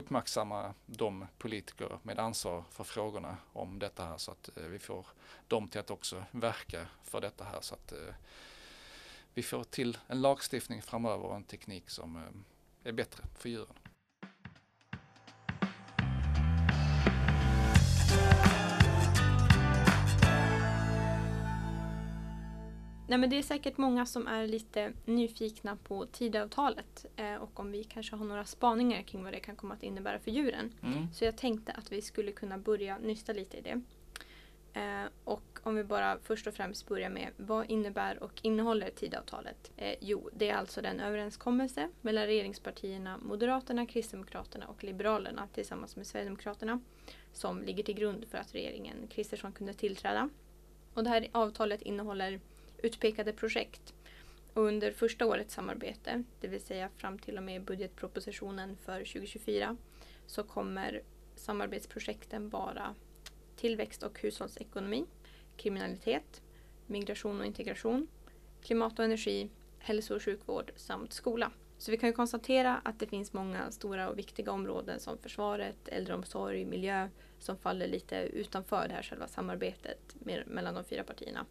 de 0.85 1.27
politiker 1.37 1.99
med 2.03 2.19
ansvar 2.19 2.63
för 2.69 2.83
frågorna 2.83 3.37
om 3.53 3.79
detta 3.79 4.05
här 4.05 4.17
så 4.17 4.31
att 4.31 4.57
eh, 4.57 4.63
vi 4.63 4.79
får 4.79 5.07
dem 5.47 5.67
till 5.67 5.79
att 5.79 5.91
också 5.91 6.23
verka 6.31 6.87
för 7.03 7.21
detta 7.21 7.43
här 7.43 7.61
så 7.61 7.75
att 7.75 7.91
eh, 7.91 8.15
vi 9.33 9.43
får 9.43 9.63
till 9.63 9.97
en 10.07 10.21
lagstiftning 10.21 10.81
framöver 10.81 11.25
och 11.25 11.35
en 11.35 11.43
teknik 11.43 11.89
som 11.89 12.15
eh, 12.15 12.89
är 12.89 12.91
bättre 12.91 13.23
för 13.37 13.49
djuren. 13.49 13.75
Nej, 23.13 23.17
men 23.19 23.29
det 23.29 23.37
är 23.37 23.43
säkert 23.43 23.77
många 23.77 24.05
som 24.05 24.27
är 24.27 24.47
lite 24.47 24.93
nyfikna 25.05 25.75
på 25.75 26.05
Tidöavtalet 26.05 27.05
eh, 27.15 27.35
och 27.35 27.59
om 27.59 27.71
vi 27.71 27.83
kanske 27.83 28.15
har 28.15 28.25
några 28.25 28.45
spaningar 28.45 29.01
kring 29.01 29.23
vad 29.23 29.33
det 29.33 29.39
kan 29.39 29.55
komma 29.55 29.73
att 29.73 29.83
innebära 29.83 30.19
för 30.19 30.31
djuren. 30.31 30.73
Mm. 30.83 31.13
Så 31.13 31.25
jag 31.25 31.37
tänkte 31.37 31.71
att 31.71 31.91
vi 31.91 32.01
skulle 32.01 32.31
kunna 32.31 32.57
börja 32.57 32.97
nysta 32.97 33.33
lite 33.33 33.57
i 33.57 33.61
det. 33.61 33.81
Eh, 34.79 35.09
och 35.23 35.59
om 35.63 35.75
vi 35.75 35.83
bara 35.83 36.17
först 36.23 36.47
och 36.47 36.53
främst 36.53 36.87
börjar 36.87 37.09
med 37.09 37.29
vad 37.37 37.71
innebär 37.71 38.23
och 38.23 38.39
innehåller 38.41 38.89
Tidöavtalet? 38.89 39.71
Eh, 39.77 39.95
jo, 40.01 40.29
det 40.33 40.49
är 40.49 40.55
alltså 40.55 40.81
den 40.81 40.99
överenskommelse 40.99 41.89
mellan 42.01 42.25
regeringspartierna 42.25 43.17
Moderaterna, 43.17 43.85
Kristdemokraterna 43.85 44.67
och 44.67 44.83
Liberalerna 44.83 45.47
tillsammans 45.53 45.95
med 45.95 46.07
Sverigedemokraterna 46.07 46.79
som 47.33 47.63
ligger 47.63 47.83
till 47.83 47.95
grund 47.95 48.25
för 48.27 48.37
att 48.37 48.55
regeringen 48.55 49.07
Kristersson 49.09 49.51
kunde 49.51 49.73
tillträda. 49.73 50.29
Och 50.93 51.03
det 51.03 51.09
här 51.09 51.27
avtalet 51.31 51.81
innehåller 51.81 52.39
utpekade 52.83 53.33
projekt 53.33 53.93
Och 54.53 54.63
under 54.63 54.91
första 54.91 55.25
årets 55.25 55.53
samarbete, 55.53 56.23
det 56.39 56.47
vill 56.47 56.61
säga 56.61 56.89
fram 56.97 57.19
till 57.19 57.37
och 57.37 57.43
med 57.43 57.63
budgetpropositionen 57.63 58.77
för 58.77 58.99
2024, 58.99 59.77
så 60.25 60.43
kommer 60.43 61.01
samarbetsprojekten 61.35 62.49
vara 62.49 62.95
tillväxt 63.55 64.03
och 64.03 64.19
hushållsekonomi, 64.19 65.05
kriminalitet, 65.57 66.41
migration 66.87 67.39
och 67.39 67.45
integration, 67.45 68.07
klimat 68.61 68.99
och 68.99 69.05
energi, 69.05 69.49
hälso 69.79 70.15
och 70.15 70.23
sjukvård 70.23 70.71
samt 70.75 71.13
skola. 71.13 71.51
Så 71.77 71.91
vi 71.91 71.97
kan 71.97 72.09
ju 72.09 72.13
konstatera 72.13 72.81
att 72.83 72.99
det 72.99 73.07
finns 73.07 73.33
många 73.33 73.71
stora 73.71 74.09
och 74.09 74.17
viktiga 74.17 74.51
områden 74.51 74.99
som 74.99 75.17
försvaret, 75.17 75.87
äldreomsorg, 75.87 76.65
miljö 76.65 77.09
som 77.39 77.57
faller 77.57 77.87
lite 77.87 78.15
utanför 78.15 78.87
det 78.87 78.93
här 78.93 79.03
själva 79.03 79.27
samarbetet 79.27 80.15
mellan 80.45 80.73
de 80.73 80.83
fyra 80.83 81.03
partierna. 81.03 81.45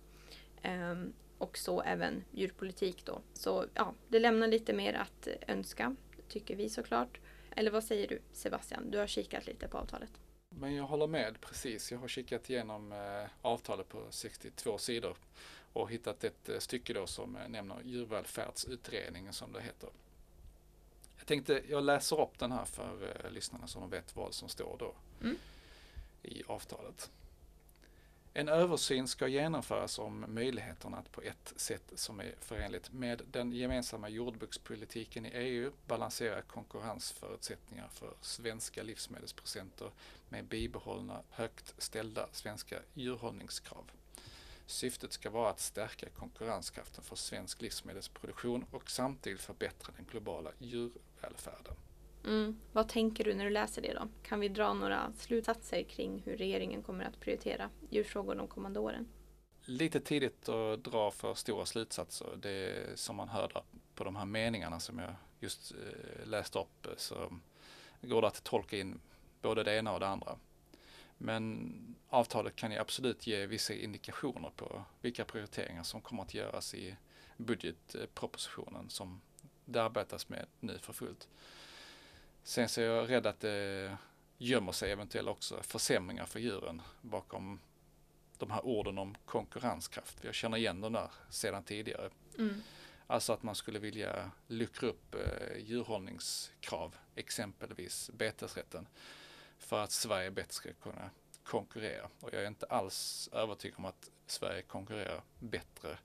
Um, 0.64 1.12
och 1.38 1.59
så 1.59 1.83
även 1.83 2.25
djurpolitik 2.31 3.04
då. 3.04 3.23
Så 3.33 3.66
ja, 3.75 3.95
det 4.09 4.19
lämnar 4.19 4.49
lite 4.49 4.73
mer 4.73 4.95
att 4.95 5.28
önska, 5.49 5.97
tycker 6.28 6.57
vi 6.57 6.69
såklart. 6.69 7.21
Eller 7.57 7.71
vad 7.71 7.85
säger 7.85 8.09
du 8.09 8.21
Sebastian? 8.33 8.90
Du 8.90 8.99
har 8.99 9.07
kikat 9.07 9.47
lite 9.47 9.69
på 9.69 9.78
avtalet. 9.78 10.11
Men 10.49 10.75
jag 10.75 10.85
håller 10.85 11.07
med 11.07 11.40
precis. 11.40 11.92
Jag 11.92 11.99
har 11.99 12.09
kikat 12.09 12.50
igenom 12.50 12.92
eh, 12.92 13.31
avtalet 13.42 13.88
på 13.88 14.07
62 14.11 14.78
sidor 14.78 15.16
och 15.73 15.90
hittat 15.90 16.25
ett 16.25 16.49
eh, 16.49 16.59
stycke 16.59 16.92
då 16.92 17.07
som 17.07 17.37
eh, 17.37 17.49
nämner 17.49 17.76
djurvälfärdsutredningen 17.85 19.33
som 19.33 19.52
det 19.52 19.61
heter. 19.61 19.90
Jag 21.19 21.26
tänkte 21.26 21.62
jag 21.69 21.85
läser 21.85 22.21
upp 22.21 22.38
den 22.38 22.52
här 22.52 22.64
för 22.64 23.31
lyssnarna 23.31 23.66
så 23.66 23.81
de 23.81 23.90
vet 23.90 24.16
vad 24.16 24.35
som 24.35 24.49
står 24.49 24.76
då 24.78 24.95
mm. 25.21 25.37
i 26.23 26.42
avtalet. 26.47 27.11
En 28.35 28.49
översyn 28.49 29.09
ska 29.09 29.29
genomföras 29.29 29.99
om 29.99 30.25
möjligheterna 30.29 30.97
att 30.97 31.12
på 31.12 31.23
ett 31.23 31.53
sätt 31.57 31.93
som 31.95 32.21
är 32.21 32.35
förenligt 32.41 32.93
med 32.93 33.23
den 33.31 33.53
gemensamma 33.53 34.09
jordbrukspolitiken 34.09 35.27
i 35.27 35.29
EU 35.29 35.73
balansera 35.87 36.43
konkurrensförutsättningar 36.43 37.89
för 37.89 38.15
svenska 38.21 38.83
livsmedelsproducenter 38.83 39.91
med 40.29 40.45
bibehållna 40.45 41.23
högt 41.31 41.75
ställda 41.79 42.29
svenska 42.33 42.79
djurhållningskrav. 42.95 43.91
Syftet 44.67 45.12
ska 45.12 45.31
vara 45.31 45.51
att 45.51 45.61
stärka 45.61 46.09
konkurrenskraften 46.09 47.05
för 47.05 47.17
svensk 47.17 47.62
livsmedelsproduktion 47.62 48.65
och 48.71 48.91
samtidigt 48.91 49.41
förbättra 49.41 49.93
den 49.97 50.05
globala 50.11 50.51
djurvälfärden. 50.59 51.75
Mm. 52.25 52.61
Vad 52.73 52.88
tänker 52.88 53.25
du 53.25 53.35
när 53.35 53.45
du 53.45 53.50
läser 53.50 53.83
det 53.83 53.95
då? 53.95 54.09
Kan 54.23 54.41
vi 54.41 54.49
dra 54.49 54.75
några 54.75 55.12
slutsatser 55.12 55.83
kring 55.83 56.23
hur 56.25 56.37
regeringen 56.37 56.83
kommer 56.83 57.05
att 57.05 57.21
prioritera 57.21 57.71
djurfrågor 57.91 58.35
de 58.35 58.49
kommande 58.49 58.81
åren? 58.81 59.09
Lite 59.64 60.00
tidigt 60.00 60.49
att 60.49 60.85
dra 60.85 61.11
för 61.11 61.35
stora 61.35 61.67
slutsatser. 61.67 62.29
Det 62.37 62.99
som 62.99 63.17
man 63.17 63.29
hör 63.29 63.62
på 63.95 64.05
de 64.05 64.17
här 64.17 64.25
meningarna 64.25 64.81
som 64.81 64.99
jag 64.99 65.14
just 65.41 65.73
eh, 65.73 66.26
läste 66.26 66.59
upp 66.59 66.87
eh, 66.87 66.93
så 66.97 67.33
går 68.00 68.23
det 68.23 68.29
att 68.29 68.45
tolka 68.45 68.79
in 68.79 69.00
både 69.43 69.64
det 69.64 69.76
ena 69.76 69.93
och 69.93 70.00
det 70.00 70.09
andra. 70.09 70.38
Men 71.19 71.97
avtalet 72.09 72.57
kan 72.57 72.73
ju 72.73 72.79
absolut 72.79 73.26
ge 73.26 73.47
vissa 73.47 73.75
indikationer 73.75 74.50
på 74.57 74.85
vilka 75.00 75.25
prioriteringar 75.25 75.83
som 75.83 76.00
kommer 76.00 76.23
att 76.23 76.35
göras 76.35 76.75
i 76.75 76.97
budgetpropositionen 77.37 78.91
som 78.91 79.21
det 79.64 79.83
arbetas 79.83 80.29
med 80.29 80.47
nu 80.61 80.79
för 80.79 80.93
fullt. 80.93 81.29
Sen 82.42 82.68
så 82.68 82.80
är 82.80 82.84
jag 82.84 83.11
rädd 83.11 83.26
att 83.26 83.40
det 83.40 83.96
gömmer 84.38 84.72
sig 84.72 84.92
eventuellt 84.92 85.28
också 85.28 85.62
försämringar 85.62 86.26
för 86.26 86.40
djuren 86.40 86.82
bakom 87.00 87.61
de 88.38 88.50
här 88.50 88.66
orden 88.66 88.99
om 88.99 89.14
konkurrenskraft. 89.25 90.25
Jag 90.25 90.34
känner 90.34 90.56
igen 90.56 90.80
den 90.80 90.92
där 90.92 91.11
sedan 91.30 91.62
tidigare. 91.62 92.11
Mm. 92.38 92.62
Alltså 93.06 93.32
att 93.32 93.42
man 93.42 93.54
skulle 93.54 93.78
vilja 93.78 94.30
luckra 94.46 94.88
upp 94.88 95.14
eh, 95.14 95.58
djurhållningskrav, 95.58 96.96
exempelvis 97.14 98.11
betesrätten, 98.14 98.87
för 99.58 99.82
att 99.82 99.90
Sverige 99.90 100.30
bättre 100.30 100.52
ska 100.52 100.72
kunna 100.72 101.11
konkurrera. 101.44 102.08
Och 102.20 102.30
jag 102.32 102.42
är 102.42 102.46
inte 102.46 102.66
alls 102.66 103.28
övertygad 103.32 103.78
om 103.78 103.84
att 103.84 104.11
Sverige 104.26 104.62
konkurrerar 104.62 105.22
bättre 105.38 105.99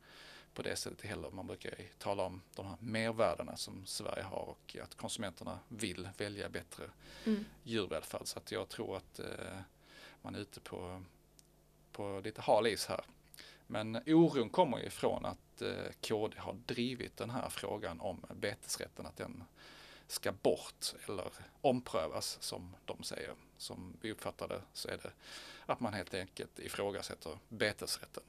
på 0.58 0.64
det 0.64 0.76
sättet 0.76 1.10
heller. 1.10 1.30
Man 1.32 1.48
brukar 1.48 1.74
tala 1.98 2.24
om 2.24 2.42
de 2.56 2.66
här 2.66 2.78
mervärdena 2.80 3.58
som 3.58 3.86
Sverige 3.86 4.24
har 4.24 4.38
och 4.50 4.78
att 4.84 4.96
konsumenterna 4.96 5.60
vill 5.68 6.10
välja 6.18 6.50
bättre 6.50 6.84
mm. 7.26 7.46
djurvälfärd. 7.64 8.22
Så 8.28 8.40
att 8.40 8.52
jag 8.52 8.70
tror 8.70 8.98
att 8.98 9.20
eh, 9.20 9.60
man 10.22 10.36
är 10.36 10.40
ute 10.40 10.60
på, 10.60 11.04
på 11.92 12.22
lite 12.24 12.42
hal 12.42 12.68
is 12.68 12.86
här. 12.86 13.02
Men 13.68 13.96
oron 14.06 14.50
kommer 14.50 14.86
ifrån 14.86 15.26
att 15.26 15.62
eh, 15.62 15.92
KD 16.02 16.38
har 16.38 16.54
drivit 16.54 17.18
den 17.18 17.30
här 17.30 17.50
frågan 17.50 18.00
om 18.00 18.26
betesrätten, 18.36 19.06
att 19.06 19.18
den 19.18 19.44
ska 20.08 20.32
bort 20.32 20.94
eller 21.08 21.26
omprövas 21.62 22.38
som 22.42 22.76
de 22.86 23.04
säger. 23.04 23.34
Som 23.58 23.98
vi 24.02 24.12
uppfattar 24.12 24.48
det 24.48 24.62
så 24.74 24.90
är 24.90 24.98
det 24.98 25.12
att 25.66 25.80
man 25.80 25.94
helt 25.94 26.14
enkelt 26.14 26.60
ifrågasätter 26.60 27.38
betesrätten. 27.50 28.24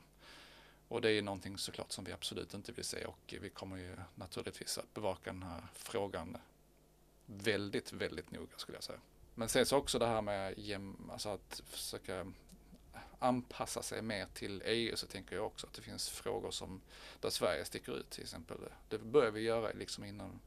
Och 0.89 1.01
det 1.01 1.11
är 1.11 1.23
någonting 1.23 1.59
såklart 1.59 1.93
som 1.93 2.05
vi 2.05 2.13
absolut 2.13 2.55
inte 2.55 2.73
vill 2.73 2.85
se 2.85 3.05
och 3.05 3.35
vi 3.41 3.51
kommer 3.51 3.77
ju 3.77 3.97
naturligtvis 4.15 4.79
att 4.79 4.95
bevaka 4.95 5.33
den 5.33 5.43
här 5.43 5.63
frågan 5.73 6.37
väldigt, 7.27 7.93
väldigt 7.93 8.31
noga 8.31 8.57
skulle 8.57 8.77
jag 8.77 8.85
säga. 8.85 9.01
Men 9.35 9.49
sen 9.49 9.67
så 9.67 9.77
också 9.77 9.99
det 9.99 10.07
här 10.07 10.23
med 10.23 10.55
alltså 11.11 11.29
att 11.29 11.63
försöka 11.67 12.27
anpassa 13.19 13.83
sig 13.83 14.03
mer 14.03 14.27
till 14.35 14.63
EU 14.65 14.97
så 14.97 15.07
tänker 15.07 15.37
jag 15.37 15.47
också 15.47 15.67
att 15.67 15.73
det 15.73 15.83
finns 15.83 16.09
frågor 16.09 16.51
som 16.51 16.81
där 17.21 17.31
Sverige 17.31 17.65
sticker 17.65 17.97
ut 17.99 18.11
till 18.11 18.23
exempel. 18.23 18.57
Det 18.89 18.99
börjar 18.99 19.31
vi 19.31 19.41
göra 19.41 19.73
liksom 19.73 20.05
inom 20.05 20.41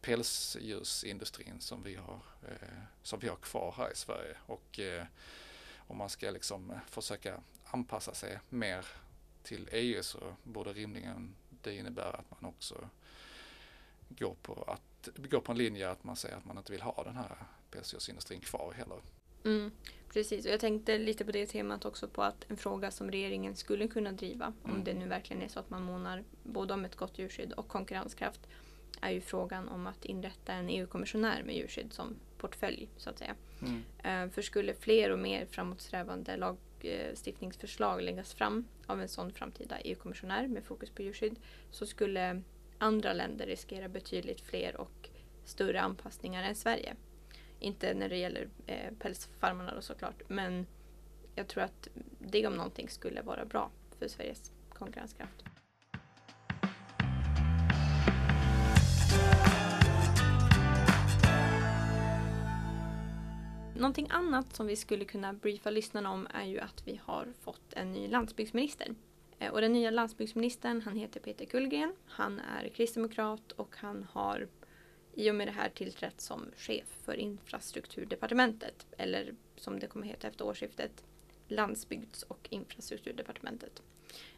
pälsdjursindustrin 0.00 1.60
som 1.60 1.82
vi 1.82 1.94
har, 1.94 2.20
eh, 2.48 2.78
som 3.02 3.18
vi 3.18 3.28
har 3.28 3.36
kvar 3.36 3.74
här 3.76 3.92
i 3.92 3.96
Sverige. 3.96 4.36
Och 4.46 4.78
eh, 4.78 5.04
om 5.76 5.96
man 5.96 6.08
ska 6.08 6.30
liksom 6.30 6.72
försöka 6.86 7.40
anpassa 7.64 8.14
sig 8.14 8.38
mer 8.48 8.86
till 9.42 9.68
EU 9.72 10.02
så 10.02 10.18
borde 10.42 10.72
rimligen 10.72 11.34
det 11.62 11.76
innebära 11.76 12.10
att 12.10 12.30
man 12.30 12.50
också 12.50 12.88
går 14.08 14.34
på, 14.42 14.62
att, 14.62 15.08
går 15.16 15.40
på 15.40 15.52
en 15.52 15.58
linje 15.58 15.90
att 15.90 16.04
man 16.04 16.16
säger 16.16 16.36
att 16.36 16.44
man 16.44 16.58
inte 16.58 16.72
vill 16.72 16.82
ha 16.82 17.04
den 17.04 17.16
här 17.16 17.36
pälsdjursindustrin 17.70 18.40
kvar 18.40 18.74
heller. 18.76 18.98
Mm, 19.44 19.70
precis, 20.12 20.46
och 20.46 20.52
jag 20.52 20.60
tänkte 20.60 20.98
lite 20.98 21.24
på 21.24 21.32
det 21.32 21.46
temat 21.46 21.84
också 21.84 22.08
på 22.08 22.22
att 22.22 22.44
en 22.48 22.56
fråga 22.56 22.90
som 22.90 23.10
regeringen 23.10 23.56
skulle 23.56 23.88
kunna 23.88 24.12
driva, 24.12 24.52
mm. 24.64 24.76
om 24.76 24.84
det 24.84 24.94
nu 24.94 25.08
verkligen 25.08 25.42
är 25.42 25.48
så 25.48 25.60
att 25.60 25.70
man 25.70 25.82
månar 25.82 26.24
både 26.42 26.74
om 26.74 26.84
ett 26.84 26.96
gott 26.96 27.18
djurskydd 27.18 27.52
och 27.52 27.68
konkurrenskraft, 27.68 28.40
är 29.00 29.10
ju 29.10 29.20
frågan 29.20 29.68
om 29.68 29.86
att 29.86 30.04
inrätta 30.04 30.52
en 30.52 30.68
EU-kommissionär 30.68 31.42
med 31.42 31.56
djurskydd 31.56 31.92
som 31.92 32.16
portfölj 32.38 32.88
så 32.96 33.10
att 33.10 33.18
säga. 33.18 33.34
Mm. 33.62 33.82
Eh, 34.04 34.34
för 34.34 34.42
skulle 34.42 34.74
fler 34.74 35.10
och 35.10 35.18
mer 35.18 35.46
framåtsträvande 35.46 36.36
lagstiftningsförslag 36.84 37.98
eh, 37.98 38.04
läggas 38.04 38.34
fram 38.34 38.68
av 38.86 39.00
en 39.00 39.08
sån 39.08 39.32
framtida 39.32 39.80
EU-kommissionär 39.80 40.48
med 40.48 40.64
fokus 40.64 40.90
på 40.90 41.02
djurskydd 41.02 41.38
så 41.70 41.86
skulle 41.86 42.42
andra 42.78 43.12
länder 43.12 43.46
riskera 43.46 43.88
betydligt 43.88 44.40
fler 44.40 44.76
och 44.76 45.08
större 45.44 45.80
anpassningar 45.80 46.42
än 46.42 46.54
Sverige. 46.54 46.96
Inte 47.58 47.94
när 47.94 48.08
det 48.08 48.16
gäller 48.16 48.48
eh, 48.66 48.92
pälsfarmarna 48.98 49.74
då 49.74 49.82
såklart 49.82 50.22
men 50.28 50.66
jag 51.34 51.48
tror 51.48 51.62
att 51.62 51.88
det 52.18 52.46
om 52.46 52.54
någonting 52.54 52.88
skulle 52.88 53.22
vara 53.22 53.44
bra 53.44 53.70
för 53.98 54.08
Sveriges 54.08 54.52
konkurrenskraft. 54.68 55.44
Någonting 63.80 64.06
annat 64.10 64.56
som 64.56 64.66
vi 64.66 64.76
skulle 64.76 65.04
kunna 65.04 65.32
briefa 65.32 65.70
lyssnarna 65.70 66.10
om 66.10 66.28
är 66.34 66.44
ju 66.44 66.60
att 66.60 66.82
vi 66.86 67.00
har 67.04 67.28
fått 67.40 67.72
en 67.72 67.92
ny 67.92 68.08
landsbygdsminister. 68.08 68.94
Eh, 69.38 69.52
och 69.52 69.60
den 69.60 69.72
nya 69.72 69.90
landsbygdsministern 69.90 70.82
han 70.82 70.96
heter 70.96 71.20
Peter 71.20 71.44
Kullgren. 71.44 71.96
Han 72.06 72.40
är 72.40 72.68
kristdemokrat 72.68 73.52
och 73.52 73.76
han 73.76 74.06
har 74.12 74.48
i 75.14 75.30
och 75.30 75.34
med 75.34 75.48
det 75.48 75.52
här 75.52 75.68
tillträtt 75.68 76.20
som 76.20 76.50
chef 76.56 76.84
för 77.04 77.14
infrastrukturdepartementet. 77.14 78.86
Eller 78.98 79.34
som 79.56 79.78
det 79.78 79.86
kommer 79.86 80.06
heta 80.06 80.28
efter 80.28 80.44
årsskiftet, 80.44 81.04
landsbygds 81.48 82.22
och 82.22 82.48
infrastrukturdepartementet. 82.50 83.82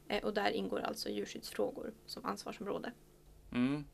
Eh, 0.09 0.25
och 0.25 0.35
där 0.35 0.51
ingår 0.51 0.81
alltså 0.81 1.09
djurskyddsfrågor 1.09 1.93
som 2.07 2.25
ansvarsområde. 2.25 2.93
Mm. 3.53 3.85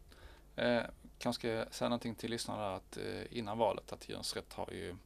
Eh, 0.57 0.83
kanske 1.19 1.67
säga 1.71 1.89
någonting 1.89 2.15
till 2.15 2.31
lyssnarna 2.31 2.75
att 2.75 2.97
eh, 2.97 3.39
innan 3.39 3.59
valet 3.59 3.93
att 3.93 4.09
Djurens 4.09 4.37
Rätt 4.37 4.53
har 4.53 4.71
ju 4.73 4.97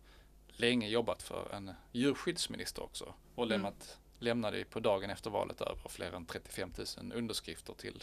länge 0.53 0.89
jobbat 0.89 1.23
för 1.23 1.55
en 1.55 1.71
djurskyddsminister 1.93 2.83
också 2.83 3.15
och 3.35 3.45
mm. 3.45 3.49
lämnat, 3.49 3.99
lämnade 4.19 4.65
på 4.65 4.81
dagen 4.81 5.11
efter 5.11 5.31
valet 5.31 5.61
över 5.61 5.89
fler 5.89 6.13
än 6.13 6.27
35 6.27 6.73
000 6.99 7.13
underskrifter 7.15 7.75
till 7.75 8.03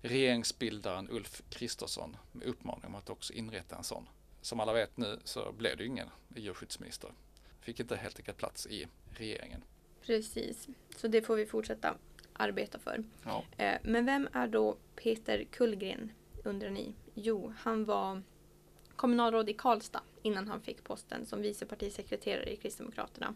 regeringsbildaren 0.00 1.10
Ulf 1.10 1.42
Kristersson 1.50 2.16
med 2.32 2.46
uppmaning 2.46 2.84
om 2.86 2.94
att 2.94 3.10
också 3.10 3.32
inrätta 3.32 3.76
en 3.76 3.84
sån. 3.84 4.08
Som 4.40 4.60
alla 4.60 4.72
vet 4.72 4.96
nu 4.96 5.20
så 5.24 5.52
blev 5.52 5.76
det 5.76 5.86
ingen 5.86 6.08
djurskyddsminister. 6.36 7.10
Fick 7.60 7.80
inte 7.80 7.96
helt 7.96 8.18
enkelt 8.18 8.38
plats 8.38 8.66
i 8.66 8.86
regeringen. 9.10 9.64
Precis, 10.02 10.68
så 10.96 11.08
det 11.08 11.22
får 11.22 11.36
vi 11.36 11.46
fortsätta 11.46 11.94
arbeta 12.32 12.78
för. 12.78 13.04
Ja. 13.24 13.44
Eh, 13.56 13.78
Men 13.82 14.06
vem 14.06 14.28
är 14.32 14.48
då 14.48 14.76
Peter 14.96 15.44
Kullgren 15.44 16.12
undrar 16.44 16.70
ni? 16.70 16.94
Jo, 17.14 17.54
han 17.58 17.84
var 17.84 18.22
kommunalråd 18.96 19.50
i 19.50 19.52
Karlstad 19.52 20.02
innan 20.22 20.48
han 20.48 20.60
fick 20.60 20.84
posten 20.84 21.26
som 21.26 21.40
vice 21.42 21.66
partisekreterare 21.66 22.52
i 22.52 22.56
Kristdemokraterna. 22.56 23.34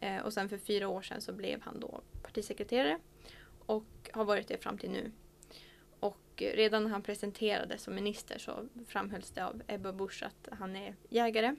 Eh, 0.00 0.18
Och 0.18 0.32
sen 0.32 0.48
för 0.48 0.58
fyra 0.58 0.88
år 0.88 1.02
sedan 1.02 1.20
så 1.20 1.32
blev 1.32 1.60
han 1.60 1.80
då 1.80 2.00
partisekreterare 2.22 2.98
och 3.66 4.10
har 4.12 4.24
varit 4.24 4.48
det 4.48 4.58
fram 4.62 4.78
till 4.78 4.90
nu. 4.90 5.12
Och 6.00 6.18
redan 6.36 6.84
när 6.84 6.90
han 6.90 7.02
presenterades 7.02 7.82
som 7.82 7.94
minister 7.94 8.38
så 8.38 8.68
framhölls 8.86 9.30
det 9.30 9.46
av 9.46 9.62
Ebba 9.66 9.92
Busch 9.92 10.22
att 10.22 10.48
han 10.58 10.76
är 10.76 10.94
jägare 11.08 11.56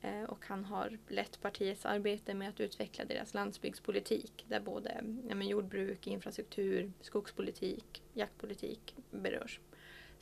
eh, 0.00 0.22
och 0.22 0.44
han 0.46 0.64
har 0.64 0.98
lett 1.08 1.40
partiets 1.40 1.86
arbete 1.86 2.34
med 2.34 2.48
att 2.48 2.60
utveckla 2.60 3.04
deras 3.04 3.34
landsbygdspolitik 3.34 4.44
där 4.48 4.60
både 4.60 5.04
ja, 5.28 5.34
men 5.34 5.48
jordbruk, 5.48 6.06
infrastruktur, 6.06 6.92
skogspolitik, 7.00 8.02
jaktpolitik 8.14 8.94
berörs. 9.10 9.60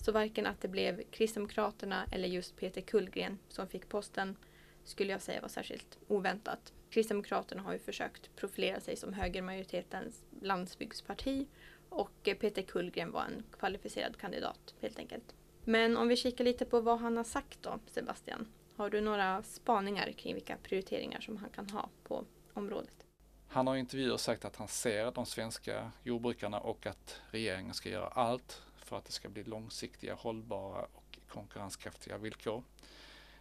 Så 0.00 0.12
varken 0.12 0.46
att 0.46 0.60
det 0.60 0.68
blev 0.68 1.02
Kristdemokraterna 1.10 2.04
eller 2.10 2.28
just 2.28 2.56
Peter 2.56 2.80
Kullgren 2.80 3.38
som 3.48 3.68
fick 3.68 3.88
posten 3.88 4.36
skulle 4.84 5.12
jag 5.12 5.22
säga 5.22 5.40
var 5.40 5.48
särskilt 5.48 5.98
oväntat. 6.08 6.72
Kristdemokraterna 6.90 7.62
har 7.62 7.72
ju 7.72 7.78
försökt 7.78 8.36
profilera 8.36 8.80
sig 8.80 8.96
som 8.96 9.12
högermajoritetens 9.12 10.24
landsbygdsparti 10.40 11.46
och 11.88 12.12
Peter 12.22 12.62
Kullgren 12.62 13.10
var 13.10 13.24
en 13.24 13.42
kvalificerad 13.58 14.16
kandidat 14.16 14.74
helt 14.80 14.98
enkelt. 14.98 15.34
Men 15.64 15.96
om 15.96 16.08
vi 16.08 16.16
kikar 16.16 16.44
lite 16.44 16.64
på 16.64 16.80
vad 16.80 16.98
han 16.98 17.16
har 17.16 17.24
sagt 17.24 17.62
då, 17.62 17.78
Sebastian. 17.86 18.48
Har 18.76 18.90
du 18.90 19.00
några 19.00 19.42
spaningar 19.42 20.12
kring 20.12 20.34
vilka 20.34 20.56
prioriteringar 20.56 21.20
som 21.20 21.36
han 21.36 21.50
kan 21.50 21.70
ha 21.70 21.88
på 22.04 22.24
området? 22.54 23.06
Han 23.48 23.66
har 23.66 23.76
i 23.76 23.78
intervjuer 23.78 24.16
sagt 24.16 24.44
att 24.44 24.56
han 24.56 24.68
ser 24.68 25.10
de 25.10 25.26
svenska 25.26 25.92
jordbrukarna 26.02 26.60
och 26.60 26.86
att 26.86 27.20
regeringen 27.30 27.74
ska 27.74 27.88
göra 27.88 28.06
allt 28.06 28.62
för 28.88 28.98
att 28.98 29.04
det 29.04 29.12
ska 29.12 29.28
bli 29.28 29.44
långsiktiga, 29.44 30.14
hållbara 30.14 30.86
och 30.92 31.18
konkurrenskraftiga 31.28 32.18
villkor. 32.18 32.62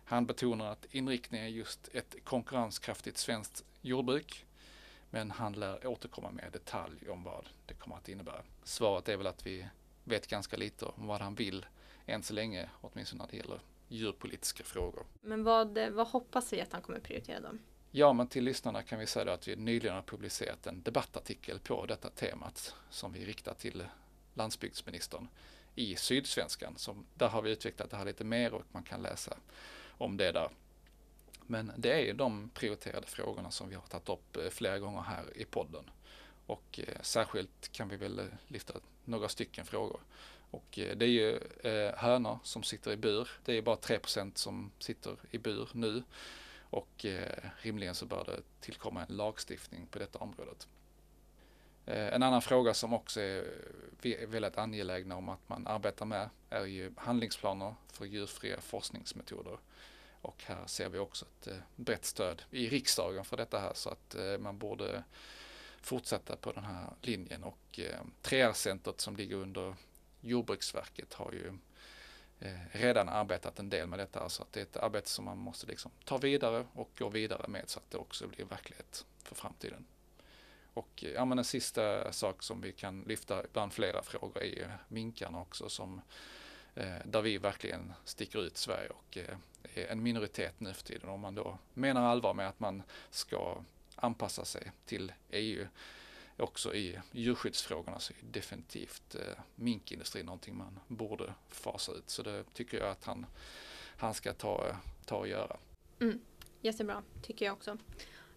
Han 0.03 0.25
betonar 0.25 0.71
att 0.71 0.85
inriktningen 0.91 1.45
är 1.45 1.49
just 1.49 1.89
ett 1.93 2.15
konkurrenskraftigt 2.23 3.17
svenskt 3.17 3.63
jordbruk. 3.81 4.45
Men 5.09 5.31
han 5.31 5.53
lär 5.53 5.87
återkomma 5.87 6.31
med 6.31 6.49
detalj 6.53 7.09
om 7.09 7.23
vad 7.23 7.45
det 7.65 7.73
kommer 7.73 7.95
att 7.95 8.09
innebära. 8.09 8.43
Svaret 8.63 9.09
är 9.09 9.17
väl 9.17 9.27
att 9.27 9.47
vi 9.47 9.67
vet 10.03 10.27
ganska 10.27 10.57
lite 10.57 10.85
om 10.85 11.07
vad 11.07 11.21
han 11.21 11.35
vill 11.35 11.65
än 12.05 12.23
så 12.23 12.33
länge, 12.33 12.69
åtminstone 12.81 13.23
när 13.23 13.31
det 13.31 13.37
gäller 13.37 13.59
djurpolitiska 13.87 14.63
frågor. 14.63 15.05
Men 15.21 15.43
vad, 15.43 15.77
vad 15.77 16.07
hoppas 16.07 16.53
vi 16.53 16.61
att 16.61 16.73
han 16.73 16.81
kommer 16.81 16.99
prioritera 16.99 17.39
då? 17.39 17.49
Ja, 17.91 18.13
men 18.13 18.27
till 18.27 18.43
lyssnarna 18.43 18.83
kan 18.83 18.99
vi 18.99 19.05
säga 19.05 19.33
att 19.33 19.47
vi 19.47 19.55
nyligen 19.55 19.95
har 19.95 20.01
publicerat 20.01 20.67
en 20.67 20.81
debattartikel 20.81 21.59
på 21.59 21.85
detta 21.85 22.09
temat 22.09 22.75
som 22.89 23.13
vi 23.13 23.25
riktar 23.25 23.53
till 23.53 23.83
landsbygdsministern 24.37 25.27
i 25.75 25.95
Sydsvenskan. 25.95 26.73
Som, 26.77 27.05
där 27.13 27.27
har 27.27 27.41
vi 27.41 27.51
utvecklat 27.51 27.89
det 27.89 27.97
här 27.97 28.05
lite 28.05 28.23
mer 28.23 28.53
och 28.53 28.63
man 28.71 28.83
kan 28.83 29.01
läsa 29.01 29.37
om 29.87 30.17
det 30.17 30.31
där. 30.31 30.49
Men 31.47 31.71
det 31.77 31.91
är 31.91 31.99
ju 31.99 32.13
de 32.13 32.49
prioriterade 32.53 33.07
frågorna 33.07 33.51
som 33.51 33.69
vi 33.69 33.75
har 33.75 33.81
tagit 33.81 34.09
upp 34.09 34.37
eh, 34.37 34.49
flera 34.49 34.79
gånger 34.79 35.01
här 35.01 35.37
i 35.37 35.45
podden. 35.45 35.89
Och 36.45 36.79
eh, 36.87 37.01
särskilt 37.01 37.71
kan 37.71 37.89
vi 37.89 37.97
väl 37.97 38.19
eh, 38.19 38.25
lyfta 38.47 38.73
några 39.05 39.29
stycken 39.29 39.65
frågor. 39.65 39.99
Och 40.51 40.79
eh, 40.79 40.97
det 40.97 41.05
är 41.05 41.09
ju 41.09 41.37
eh, 41.63 41.95
hönor 41.95 42.39
som 42.43 42.63
sitter 42.63 42.91
i 42.91 42.97
bur. 42.97 43.29
Det 43.45 43.53
är 43.53 43.61
bara 43.61 43.75
3% 43.75 44.31
som 44.35 44.71
sitter 44.79 45.17
i 45.31 45.37
bur 45.37 45.69
nu. 45.73 46.03
Och 46.69 47.05
eh, 47.05 47.49
rimligen 47.57 47.95
så 47.95 48.05
bör 48.05 48.23
det 48.25 48.41
tillkomma 48.61 49.05
en 49.09 49.15
lagstiftning 49.15 49.87
på 49.87 49.99
detta 49.99 50.19
området. 50.19 50.67
Eh, 51.87 52.13
en 52.13 52.23
annan 52.23 52.41
fråga 52.41 52.73
som 52.73 52.93
också 52.93 53.21
är 53.21 53.45
vi 54.01 54.15
är 54.15 54.27
väldigt 54.27 54.57
angelägna 54.57 55.15
om 55.15 55.29
att 55.29 55.49
man 55.49 55.67
arbetar 55.67 56.05
med 56.05 56.29
är 56.49 56.65
ju 56.65 56.93
handlingsplaner 56.97 57.75
för 57.87 58.05
djurfria 58.05 58.61
forskningsmetoder. 58.61 59.57
Och 60.21 60.43
här 60.45 60.65
ser 60.65 60.89
vi 60.89 60.99
också 60.99 61.25
ett 61.25 61.47
eh, 61.47 61.57
brett 61.75 62.05
stöd 62.05 62.41
i 62.51 62.69
riksdagen 62.69 63.25
för 63.25 63.37
detta 63.37 63.59
här 63.59 63.71
så 63.73 63.89
att 63.89 64.15
eh, 64.15 64.37
man 64.37 64.57
borde 64.57 65.03
fortsätta 65.81 66.35
på 66.35 66.51
den 66.51 66.63
här 66.63 66.93
linjen. 67.01 67.43
Och 67.43 67.79
3R-centret 68.23 69.01
som 69.01 69.15
ligger 69.15 69.35
under 69.35 69.75
Jordbruksverket 70.21 71.13
har 71.13 71.31
ju 71.31 71.53
redan 72.71 73.09
arbetat 73.09 73.59
en 73.59 73.69
del 73.69 73.87
med 73.87 73.99
detta. 73.99 74.29
Så 74.29 74.43
att 74.43 74.53
det 74.53 74.59
är 74.59 74.63
ett 74.63 74.77
arbete 74.77 75.09
som 75.09 75.25
man 75.25 75.37
måste 75.37 75.67
liksom 75.67 75.91
ta 76.05 76.17
vidare 76.17 76.65
och 76.73 76.89
gå 76.97 77.09
vidare 77.09 77.47
med 77.47 77.69
så 77.69 77.79
att 77.79 77.91
det 77.91 77.97
också 77.97 78.27
blir 78.27 78.45
verklighet 78.45 79.05
för 79.23 79.35
framtiden. 79.35 79.85
Och 80.77 81.03
eh, 81.03 81.11
ja, 81.11 81.25
men 81.25 81.37
en 81.37 81.43
sista 81.43 82.11
sak 82.11 82.43
som 82.43 82.61
vi 82.61 82.71
kan 82.71 83.01
lyfta 83.01 83.43
bland 83.53 83.73
flera 83.73 84.03
frågor 84.03 84.43
är 84.43 84.77
minkarna 84.87 85.41
också 85.41 85.69
som 85.69 86.01
eh, 86.75 86.95
där 87.05 87.21
vi 87.21 87.37
verkligen 87.37 87.93
sticker 88.05 88.39
ut 88.39 88.57
Sverige 88.57 88.89
och 88.89 89.17
eh, 89.17 89.37
är 89.73 89.87
en 89.87 90.03
minoritet 90.03 90.59
nu 90.59 90.73
för 90.73 90.83
tiden. 90.83 91.09
Om 91.09 91.19
man 91.19 91.35
då 91.35 91.57
menar 91.73 92.03
allvar 92.03 92.33
med 92.33 92.47
att 92.47 92.59
man 92.59 92.83
ska 93.09 93.63
anpassa 93.95 94.45
sig 94.45 94.71
till 94.85 95.13
EU 95.29 95.67
också 96.37 96.75
i 96.75 96.99
djurskyddsfrågorna 97.11 97.99
så 97.99 98.13
är 98.13 98.31
definitivt 98.31 99.15
eh, 99.15 99.43
minkindustrin 99.55 100.25
någonting 100.25 100.57
man 100.57 100.79
borde 100.87 101.33
fasa 101.49 101.91
ut. 101.91 102.09
Så 102.09 102.23
det 102.23 102.43
tycker 102.53 102.77
jag 102.77 102.89
att 102.89 103.03
han, 103.03 103.25
han 103.97 104.13
ska 104.13 104.33
ta, 104.33 104.75
ta 105.05 105.15
och 105.15 105.27
göra. 105.27 105.57
Mm, 105.99 106.21
jättebra, 106.61 107.03
tycker 107.21 107.45
jag 107.45 107.53
också. 107.53 107.77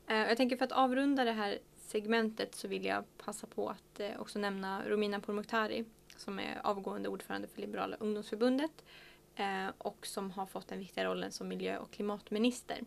Eh, 0.06 0.16
jag 0.16 0.36
tänker 0.36 0.56
för 0.56 0.64
att 0.64 0.72
avrunda 0.72 1.24
det 1.24 1.32
här 1.32 1.58
segmentet 1.90 2.54
så 2.54 2.68
vill 2.68 2.84
jag 2.84 3.04
passa 3.18 3.46
på 3.46 3.68
att 3.68 4.00
eh, 4.00 4.20
också 4.20 4.38
nämna 4.38 4.88
Romina 4.88 5.20
Pourmokhtari 5.20 5.84
som 6.16 6.38
är 6.38 6.60
avgående 6.66 7.08
ordförande 7.08 7.48
för 7.48 7.60
Liberala 7.60 7.96
ungdomsförbundet 8.00 8.84
eh, 9.34 9.68
och 9.78 10.06
som 10.06 10.30
har 10.30 10.46
fått 10.46 10.68
den 10.68 10.78
viktiga 10.78 11.04
rollen 11.04 11.32
som 11.32 11.48
miljö 11.48 11.78
och 11.78 11.90
klimatminister. 11.90 12.80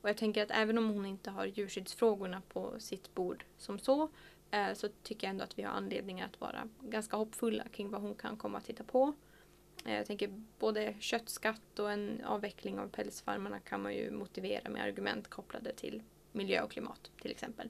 Och 0.00 0.08
jag 0.08 0.16
tänker 0.16 0.42
att 0.42 0.50
även 0.50 0.78
om 0.78 0.88
hon 0.88 1.06
inte 1.06 1.30
har 1.30 1.46
djurskyddsfrågorna 1.46 2.42
på 2.48 2.74
sitt 2.78 3.14
bord 3.14 3.44
som 3.58 3.78
så 3.78 4.08
eh, 4.50 4.74
så 4.74 4.88
tycker 5.02 5.26
jag 5.26 5.30
ändå 5.30 5.44
att 5.44 5.58
vi 5.58 5.62
har 5.62 5.72
anledning 5.72 6.20
att 6.20 6.40
vara 6.40 6.68
ganska 6.80 7.16
hoppfulla 7.16 7.64
kring 7.72 7.90
vad 7.90 8.00
hon 8.00 8.14
kan 8.14 8.36
komma 8.36 8.58
att 8.58 8.64
titta 8.64 8.84
på. 8.84 9.14
Jag 9.84 10.06
tänker 10.06 10.42
både 10.58 10.94
köttskatt 11.00 11.78
och 11.78 11.92
en 11.92 12.24
avveckling 12.24 12.78
av 12.78 12.88
pälsfarmarna 12.88 13.60
kan 13.60 13.82
man 13.82 13.94
ju 13.94 14.10
motivera 14.10 14.68
med 14.68 14.82
argument 14.82 15.28
kopplade 15.28 15.72
till 15.72 16.02
miljö 16.32 16.62
och 16.62 16.70
klimat 16.70 17.10
till 17.20 17.30
exempel. 17.30 17.68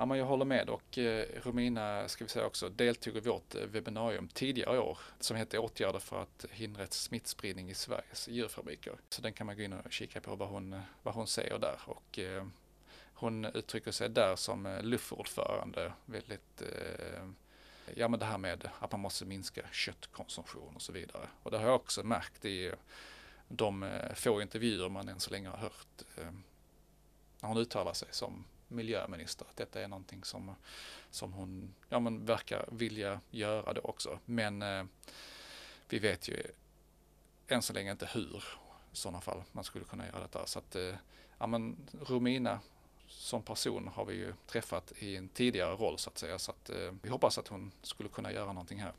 Ja, 0.00 0.06
men 0.06 0.18
jag 0.18 0.26
håller 0.26 0.44
med 0.44 0.70
och 0.70 0.98
eh, 0.98 1.26
Romina 1.42 2.08
ska 2.08 2.24
vi 2.24 2.30
säga 2.30 2.46
också 2.46 2.68
deltog 2.68 3.16
i 3.16 3.20
vårt 3.20 3.54
eh, 3.54 3.62
webbinarium 3.62 4.28
tidigare 4.28 4.76
i 4.76 4.78
år 4.78 4.98
som 5.20 5.36
heter 5.36 5.58
åtgärder 5.58 5.98
för 5.98 6.22
att 6.22 6.44
hindra 6.50 6.86
smittspridning 6.86 7.70
i 7.70 7.74
Sveriges 7.74 8.28
djurfabriker. 8.28 8.92
Så 9.08 9.22
den 9.22 9.32
kan 9.32 9.46
man 9.46 9.56
gå 9.56 9.62
in 9.62 9.72
och 9.72 9.92
kika 9.92 10.20
på 10.20 10.36
vad 10.36 10.48
hon, 10.48 10.72
eh, 10.72 10.80
vad 11.02 11.14
hon 11.14 11.26
säger 11.26 11.58
där. 11.58 11.78
Och, 11.84 12.18
eh, 12.18 12.46
hon 13.14 13.44
uttrycker 13.44 13.90
sig 13.90 14.08
där 14.08 14.36
som 14.36 14.66
eh, 14.66 14.82
LUF-ordförande 14.82 15.92
väldigt 16.04 16.62
eh, 16.62 17.24
Ja 17.94 18.08
men 18.08 18.20
det 18.20 18.26
här 18.26 18.38
med 18.38 18.68
att 18.78 18.92
man 18.92 19.00
måste 19.00 19.24
minska 19.24 19.62
köttkonsumtion 19.72 20.76
och 20.76 20.82
så 20.82 20.92
vidare. 20.92 21.28
Och 21.42 21.50
det 21.50 21.58
har 21.58 21.66
jag 21.66 21.74
också 21.74 22.02
märkt 22.02 22.44
i 22.44 22.72
de 23.48 23.90
få 24.14 24.42
intervjuer 24.42 24.88
man 24.88 25.08
än 25.08 25.20
så 25.20 25.30
länge 25.30 25.48
har 25.48 25.58
hört 25.58 26.02
när 27.40 27.48
hon 27.48 27.58
uttalar 27.58 27.92
sig 27.92 28.08
som 28.10 28.44
miljöminister. 28.68 29.46
Att 29.50 29.56
detta 29.56 29.80
är 29.80 29.88
någonting 29.88 30.24
som, 30.24 30.54
som 31.10 31.32
hon 31.32 31.74
ja, 31.88 32.00
men 32.00 32.24
verkar 32.24 32.68
vilja 32.72 33.20
göra 33.30 33.72
det 33.72 33.80
också. 33.80 34.18
Men 34.24 34.62
eh, 34.62 34.84
vi 35.88 35.98
vet 35.98 36.28
ju 36.28 36.42
än 37.48 37.62
så 37.62 37.72
länge 37.72 37.90
inte 37.90 38.08
hur 38.12 38.44
i 38.92 38.96
sådana 38.96 39.20
fall 39.20 39.42
man 39.52 39.64
skulle 39.64 39.84
kunna 39.84 40.06
göra 40.06 40.20
detta. 40.20 40.46
Så 40.46 40.58
att, 40.58 40.76
eh, 40.76 40.94
ja, 41.38 41.46
men 41.46 41.76
Romina 42.06 42.60
som 43.06 43.42
person 43.42 43.88
har 43.88 44.04
vi 44.04 44.14
ju 44.14 44.34
träffat 44.46 44.92
i 44.98 45.16
en 45.16 45.28
tidigare 45.28 45.74
roll 45.74 45.98
så 45.98 46.10
att 46.10 46.18
säga. 46.18 46.38
Så 46.38 46.50
att, 46.50 46.70
eh, 46.70 46.92
vi 47.02 47.08
hoppas 47.08 47.38
att 47.38 47.48
hon 47.48 47.72
skulle 47.82 48.08
kunna 48.08 48.32
göra 48.32 48.52
någonting 48.52 48.80
här. 48.80 48.92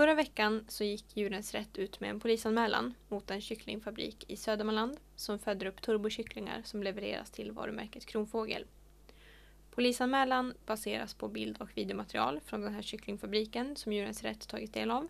Förra 0.00 0.14
veckan 0.14 0.64
så 0.68 0.84
gick 0.84 1.16
Djurens 1.16 1.54
Rätt 1.54 1.78
ut 1.78 2.00
med 2.00 2.10
en 2.10 2.20
polisanmälan 2.20 2.94
mot 3.08 3.30
en 3.30 3.40
kycklingfabrik 3.40 4.24
i 4.28 4.36
Södermanland 4.36 4.96
som 5.16 5.38
föder 5.38 5.66
upp 5.66 5.82
turbokycklingar 5.82 6.62
som 6.64 6.82
levereras 6.82 7.30
till 7.30 7.52
varumärket 7.52 8.06
Kronfågel. 8.06 8.64
Polisanmälan 9.70 10.54
baseras 10.66 11.14
på 11.14 11.28
bild 11.28 11.60
och 11.60 11.68
videomaterial 11.74 12.40
från 12.40 12.60
den 12.60 12.74
här 12.74 12.82
kycklingfabriken 12.82 13.76
som 13.76 13.92
Djurens 13.92 14.22
Rätt 14.22 14.48
tagit 14.48 14.74
del 14.74 14.90
av. 14.90 15.08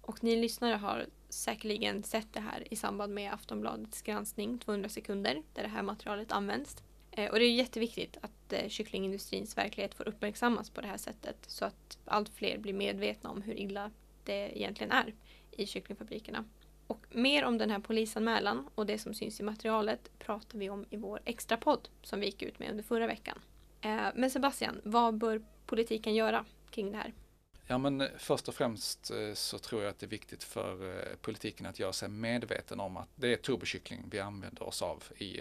Och 0.00 0.24
ni 0.24 0.36
lyssnare 0.36 0.74
har 0.74 1.06
säkerligen 1.28 2.02
sett 2.02 2.32
det 2.32 2.40
här 2.40 2.66
i 2.70 2.76
samband 2.76 3.14
med 3.14 3.32
Aftonbladets 3.32 4.02
granskning 4.02 4.58
200 4.58 4.88
sekunder 4.88 5.42
där 5.54 5.62
det 5.62 5.68
här 5.68 5.82
materialet 5.82 6.32
används. 6.32 6.82
Eh, 7.10 7.30
och 7.30 7.38
det 7.38 7.44
är 7.44 7.52
jätteviktigt 7.52 8.16
att 8.20 8.52
eh, 8.52 8.68
kycklingindustrins 8.68 9.56
verklighet 9.56 9.94
får 9.94 10.08
uppmärksammas 10.08 10.70
på 10.70 10.80
det 10.80 10.86
här 10.86 10.96
sättet 10.96 11.36
så 11.46 11.64
att 11.64 11.98
allt 12.04 12.28
fler 12.28 12.58
blir 12.58 12.74
medvetna 12.74 13.30
om 13.30 13.42
hur 13.42 13.54
illa 13.54 13.90
det 14.24 14.58
egentligen 14.58 14.92
är 14.92 15.14
i 15.50 15.66
kycklingfabrikerna. 15.66 16.44
Och 16.86 17.06
mer 17.10 17.44
om 17.44 17.58
den 17.58 17.70
här 17.70 17.78
polisanmälan 17.78 18.68
och 18.74 18.86
det 18.86 18.98
som 18.98 19.14
syns 19.14 19.40
i 19.40 19.42
materialet 19.42 20.10
pratar 20.18 20.58
vi 20.58 20.70
om 20.70 20.86
i 20.90 20.96
vår 20.96 21.20
extra 21.24 21.56
podd 21.56 21.88
som 22.02 22.20
vi 22.20 22.26
gick 22.26 22.42
ut 22.42 22.58
med 22.58 22.70
under 22.70 22.82
förra 22.82 23.06
veckan. 23.06 23.38
Eh, 23.80 24.06
men 24.14 24.30
Sebastian, 24.30 24.80
vad 24.84 25.14
bör 25.14 25.42
politiken 25.66 26.14
göra 26.14 26.44
kring 26.70 26.92
det 26.92 26.98
här? 26.98 27.12
Ja 27.66 27.78
men 27.78 28.00
eh, 28.00 28.08
först 28.18 28.48
och 28.48 28.54
främst 28.54 29.10
eh, 29.10 29.34
så 29.34 29.58
tror 29.58 29.82
jag 29.82 29.90
att 29.90 29.98
det 29.98 30.06
är 30.06 30.10
viktigt 30.10 30.44
för 30.44 31.04
politiken 31.20 31.66
att 31.66 31.78
göra 31.78 31.92
sig 31.92 32.08
medveten 32.08 32.80
om 32.80 32.96
att 32.96 33.08
det 33.14 33.32
är 33.32 33.36
turbokyckling 33.36 34.04
vi 34.10 34.20
använder 34.20 34.62
oss 34.62 34.82
av 34.82 35.04
i 35.18 35.40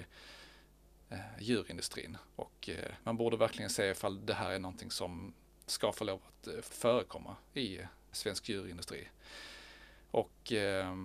djurindustrin. 1.40 2.18
Och 2.36 2.70
man 3.04 3.18
borde 3.18 3.38
verkligen 3.38 3.70
se 3.70 3.90
ifall 3.90 4.26
det 4.26 4.34
här 4.34 4.52
är 4.52 4.60
någonting 4.60 4.92
som 4.92 5.34
ska 5.66 5.92
få 5.92 6.04
lov 6.04 6.22
att 6.28 6.66
förekomma 6.66 7.36
i 7.54 7.80
svensk 8.12 8.50
djurindustri. 8.50 9.08
Och 10.12 10.52
eh, 10.52 10.96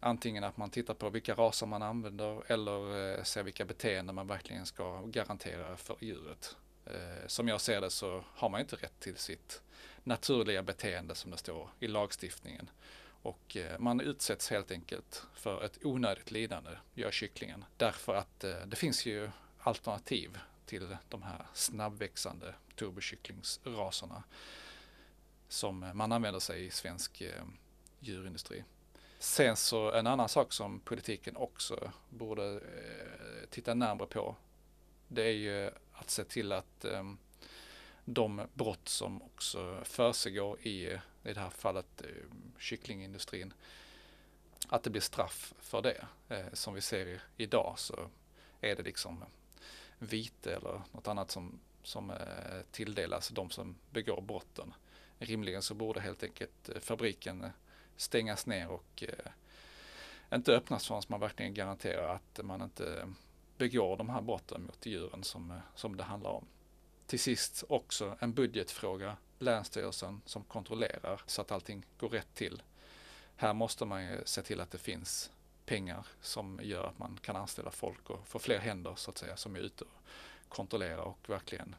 antingen 0.00 0.44
att 0.44 0.56
man 0.56 0.70
tittar 0.70 0.94
på 0.94 1.10
vilka 1.10 1.34
raser 1.34 1.66
man 1.66 1.82
använder 1.82 2.52
eller 2.52 3.12
eh, 3.16 3.22
ser 3.22 3.42
vilka 3.42 3.64
beteenden 3.64 4.14
man 4.14 4.26
verkligen 4.26 4.66
ska 4.66 5.02
garantera 5.02 5.76
för 5.76 5.96
djuret. 6.00 6.56
Eh, 6.86 7.26
som 7.26 7.48
jag 7.48 7.60
ser 7.60 7.80
det 7.80 7.90
så 7.90 8.24
har 8.34 8.48
man 8.48 8.60
inte 8.60 8.76
rätt 8.76 9.00
till 9.00 9.16
sitt 9.16 9.62
naturliga 10.02 10.62
beteende 10.62 11.14
som 11.14 11.30
det 11.30 11.36
står 11.36 11.70
i 11.80 11.86
lagstiftningen. 11.86 12.70
Och 13.22 13.56
eh, 13.56 13.78
man 13.78 14.00
utsätts 14.00 14.50
helt 14.50 14.70
enkelt 14.70 15.26
för 15.34 15.64
ett 15.64 15.78
onödigt 15.84 16.30
lidande, 16.30 16.70
gör 16.94 17.10
kycklingen. 17.10 17.64
Därför 17.76 18.14
att 18.14 18.44
eh, 18.44 18.66
det 18.66 18.76
finns 18.76 19.06
ju 19.06 19.30
alternativ 19.58 20.38
till 20.66 20.96
de 21.08 21.22
här 21.22 21.46
snabbväxande 21.54 22.54
turbokycklingsraserna 22.76 24.22
som 25.48 25.90
man 25.94 26.12
använder 26.12 26.40
sig 26.40 26.64
i 26.66 26.70
svensk 26.70 27.20
eh, 27.20 27.42
djurindustri. 28.00 28.64
Sen 29.18 29.56
så 29.56 29.92
en 29.92 30.06
annan 30.06 30.28
sak 30.28 30.52
som 30.52 30.80
politiken 30.80 31.36
också 31.36 31.92
borde 32.10 32.54
eh, 32.54 33.48
titta 33.50 33.74
närmare 33.74 34.08
på. 34.08 34.36
Det 35.08 35.22
är 35.22 35.32
ju 35.32 35.70
att 35.92 36.10
se 36.10 36.24
till 36.24 36.52
att 36.52 36.84
eh, 36.84 37.04
de 38.04 38.40
brott 38.54 38.88
som 38.88 39.22
också 39.22 39.80
försiggår 39.84 40.60
i, 40.60 40.84
i 41.24 41.32
det 41.32 41.40
här 41.40 41.50
fallet 41.50 42.02
eh, 42.02 42.08
kycklingindustrin, 42.58 43.52
att 44.68 44.82
det 44.82 44.90
blir 44.90 45.00
straff 45.00 45.54
för 45.58 45.82
det. 45.82 46.06
Eh, 46.28 46.52
som 46.52 46.74
vi 46.74 46.80
ser 46.80 47.22
idag 47.36 47.74
så 47.76 48.10
är 48.60 48.76
det 48.76 48.82
liksom 48.82 49.24
vite 49.98 50.54
eller 50.54 50.82
något 50.92 51.08
annat 51.08 51.30
som, 51.30 51.60
som 51.82 52.10
eh, 52.10 52.16
tilldelas 52.70 53.28
de 53.28 53.50
som 53.50 53.74
begår 53.90 54.20
brotten. 54.20 54.74
Rimligen 55.18 55.62
så 55.62 55.74
borde 55.74 56.00
helt 56.00 56.22
enkelt 56.22 56.68
eh, 56.68 56.80
fabriken 56.80 57.44
eh, 57.44 57.50
stängas 57.96 58.46
ner 58.46 58.68
och 58.68 59.04
eh, 59.08 59.30
inte 60.34 60.52
öppnas 60.52 60.86
förrän 60.86 61.02
man 61.08 61.20
verkligen 61.20 61.54
garanterar 61.54 62.14
att 62.14 62.44
man 62.44 62.62
inte 62.62 63.08
begår 63.58 63.96
de 63.96 64.08
här 64.08 64.22
brotten 64.22 64.62
mot 64.62 64.86
djuren 64.86 65.22
som, 65.22 65.60
som 65.74 65.96
det 65.96 66.04
handlar 66.04 66.30
om. 66.30 66.46
Till 67.06 67.20
sist 67.20 67.64
också 67.68 68.16
en 68.20 68.32
budgetfråga. 68.32 69.16
Länsstyrelsen 69.38 70.20
som 70.24 70.44
kontrollerar 70.44 71.22
så 71.26 71.40
att 71.40 71.52
allting 71.52 71.86
går 71.98 72.08
rätt 72.08 72.34
till. 72.34 72.62
Här 73.36 73.54
måste 73.54 73.84
man 73.84 74.04
ju 74.04 74.22
se 74.24 74.42
till 74.42 74.60
att 74.60 74.70
det 74.70 74.78
finns 74.78 75.30
pengar 75.66 76.06
som 76.20 76.60
gör 76.62 76.84
att 76.84 76.98
man 76.98 77.18
kan 77.22 77.36
anställa 77.36 77.70
folk 77.70 78.10
och 78.10 78.28
få 78.28 78.38
fler 78.38 78.58
händer 78.58 78.94
så 78.96 79.10
att 79.10 79.18
säga 79.18 79.36
som 79.36 79.56
är 79.56 79.60
ute 79.60 79.84
och 79.84 80.02
kontrollerar 80.48 81.02
och 81.02 81.18
verkligen 81.30 81.76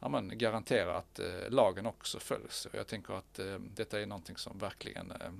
ja, 0.00 0.08
men, 0.08 0.38
garantera 0.38 0.96
att 0.96 1.18
eh, 1.18 1.50
lagen 1.50 1.86
också 1.86 2.18
följs. 2.18 2.66
Och 2.66 2.74
jag 2.74 2.86
tänker 2.86 3.14
att 3.14 3.38
eh, 3.38 3.58
detta 3.58 4.00
är 4.00 4.06
någonting 4.06 4.36
som 4.36 4.58
verkligen 4.58 5.10
eh, 5.10 5.30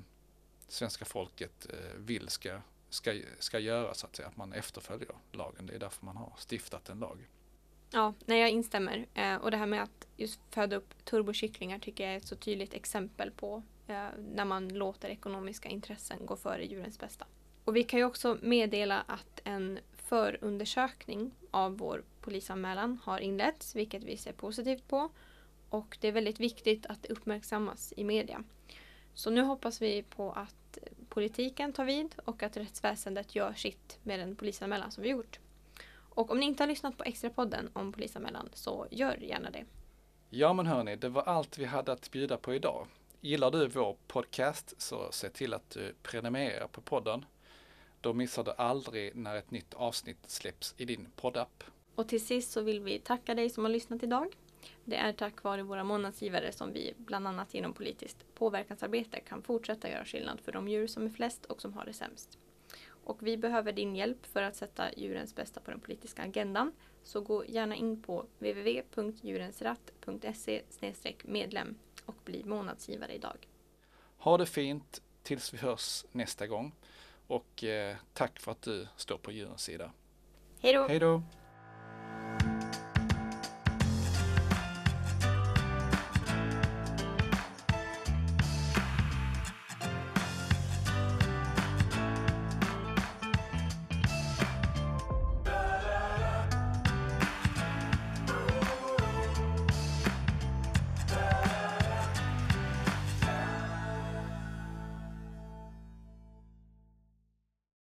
svenska 0.68 1.05
folket 1.05 1.66
eh, 1.70 1.96
vill 1.96 2.29
ska, 2.29 2.61
ska, 2.90 3.20
ska 3.38 3.59
göra 3.59 3.94
så 3.94 4.07
att 4.07 4.16
säga, 4.16 4.29
att 4.29 4.37
man 4.37 4.53
efterföljer 4.53 5.11
lagen. 5.33 5.66
Det 5.66 5.75
är 5.75 5.79
därför 5.79 6.07
man 6.07 6.16
har 6.16 6.33
stiftat 6.49 6.88
en 6.88 6.99
lag. 6.99 7.29
Ja, 7.92 8.14
nej, 8.27 8.40
jag 8.40 8.51
instämmer. 8.51 9.07
Eh, 9.14 9.35
och 9.35 9.51
det 9.51 9.57
här 9.57 9.66
med 9.66 9.83
att 9.83 10.07
just 10.16 10.40
föda 10.51 10.77
upp 10.77 11.05
turbokycklingar 11.05 11.79
tycker 11.79 12.05
jag 12.05 12.12
är 12.12 12.16
ett 12.16 12.27
så 12.27 12.37
tydligt 12.37 12.75
exempel 12.75 13.31
på 13.31 13.62
eh, 13.87 14.07
när 14.35 14.44
man 14.44 14.68
låter 14.68 15.09
ekonomiska 15.09 15.68
intressen 15.68 16.27
gå 16.27 16.37
före 16.37 16.64
djurens 16.64 16.99
bästa. 16.99 17.27
Och 17.64 17.77
vi 17.77 17.85
kan 17.85 17.99
ju 17.99 18.05
också 18.05 18.38
meddela 18.42 19.01
att 19.01 19.40
en 19.44 19.79
förundersökning 20.11 21.31
av 21.51 21.79
vår 21.79 22.05
polisanmälan 22.20 22.99
har 23.05 23.18
inletts, 23.18 23.77
vilket 23.77 24.03
vi 24.03 24.16
ser 24.16 24.33
positivt 24.33 24.88
på. 24.88 25.11
Och 25.68 25.99
det 26.01 26.09
är 26.09 26.12
väldigt 26.12 26.40
viktigt 26.40 26.87
att 26.87 27.03
det 27.03 27.12
uppmärksammas 27.12 27.92
i 27.96 28.05
media. 28.05 28.44
Så 29.14 29.31
nu 29.31 29.42
hoppas 29.42 29.83
vi 29.83 30.03
på 30.03 30.33
att 30.33 30.79
politiken 31.09 31.73
tar 31.73 31.85
vid 31.85 32.14
och 32.25 32.42
att 32.42 32.57
rättsväsendet 32.57 33.35
gör 33.35 33.53
sitt 33.53 33.99
med 34.03 34.18
den 34.20 34.37
polisanmälan 34.37 34.90
som 34.90 35.03
vi 35.03 35.09
gjort. 35.09 35.38
Och 35.92 36.31
om 36.31 36.38
ni 36.38 36.46
inte 36.46 36.62
har 36.62 36.68
lyssnat 36.68 36.96
på 36.96 37.05
extrapodden 37.05 37.70
om 37.73 37.92
polisanmälan 37.92 38.49
så 38.53 38.87
gör 38.90 39.16
gärna 39.16 39.51
det. 39.51 39.64
Ja 40.31 40.53
men 40.53 40.66
hörni, 40.66 40.96
det 40.96 41.09
var 41.09 41.23
allt 41.23 41.59
vi 41.59 41.64
hade 41.64 41.92
att 41.92 42.11
bjuda 42.11 42.37
på 42.37 42.55
idag. 42.55 42.87
Gillar 43.20 43.51
du 43.51 43.68
vår 43.68 43.96
podcast 44.07 44.75
så 44.83 45.12
se 45.12 45.29
till 45.29 45.55
att 45.55 45.70
du 45.70 45.94
prenumererar 46.03 46.68
på 46.68 46.81
podden. 46.81 47.25
Då 48.00 48.12
missar 48.12 48.44
du 48.44 48.50
aldrig 48.50 49.16
när 49.16 49.36
ett 49.36 49.50
nytt 49.50 49.74
avsnitt 49.74 50.30
släpps 50.30 50.74
i 50.76 50.84
din 50.84 51.08
poddapp. 51.16 51.64
Och 51.94 52.08
till 52.08 52.26
sist 52.26 52.52
så 52.52 52.62
vill 52.62 52.80
vi 52.80 52.98
tacka 52.98 53.34
dig 53.34 53.50
som 53.50 53.64
har 53.64 53.70
lyssnat 53.70 54.02
idag. 54.02 54.36
Det 54.84 54.96
är 54.96 55.12
tack 55.12 55.42
vare 55.42 55.62
våra 55.62 55.84
månadsgivare 55.84 56.52
som 56.52 56.72
vi, 56.72 56.94
bland 56.96 57.28
annat 57.28 57.54
genom 57.54 57.72
politiskt 57.72 58.34
påverkansarbete, 58.34 59.20
kan 59.20 59.42
fortsätta 59.42 59.90
göra 59.90 60.04
skillnad 60.04 60.40
för 60.40 60.52
de 60.52 60.68
djur 60.68 60.86
som 60.86 61.06
är 61.06 61.10
flest 61.10 61.44
och 61.44 61.60
som 61.60 61.72
har 61.72 61.84
det 61.84 61.92
sämst. 61.92 62.38
Och 63.04 63.26
vi 63.26 63.36
behöver 63.36 63.72
din 63.72 63.96
hjälp 63.96 64.26
för 64.26 64.42
att 64.42 64.56
sätta 64.56 64.94
djurens 64.96 65.34
bästa 65.34 65.60
på 65.60 65.70
den 65.70 65.80
politiska 65.80 66.22
agendan. 66.22 66.72
Så 67.02 67.20
gå 67.20 67.44
gärna 67.46 67.74
in 67.74 68.02
på 68.02 68.26
www.djurensratt.se 68.38 70.62
medlem 71.24 71.78
och 72.06 72.16
bli 72.24 72.44
månadsgivare 72.44 73.12
idag. 73.12 73.48
Ha 74.16 74.38
det 74.38 74.46
fint 74.46 75.02
tills 75.22 75.54
vi 75.54 75.58
hörs 75.58 76.04
nästa 76.12 76.46
gång. 76.46 76.72
Och 77.31 77.64
eh, 77.64 77.97
tack 78.12 78.40
för 78.40 78.53
att 78.53 78.62
du 78.62 78.87
står 78.97 79.19
på 79.19 79.33
djurens 79.33 79.62
sida. 79.62 79.93
Hej 80.61 80.73
då! 80.73 80.88
Hej 80.88 80.99
då! 80.99 81.23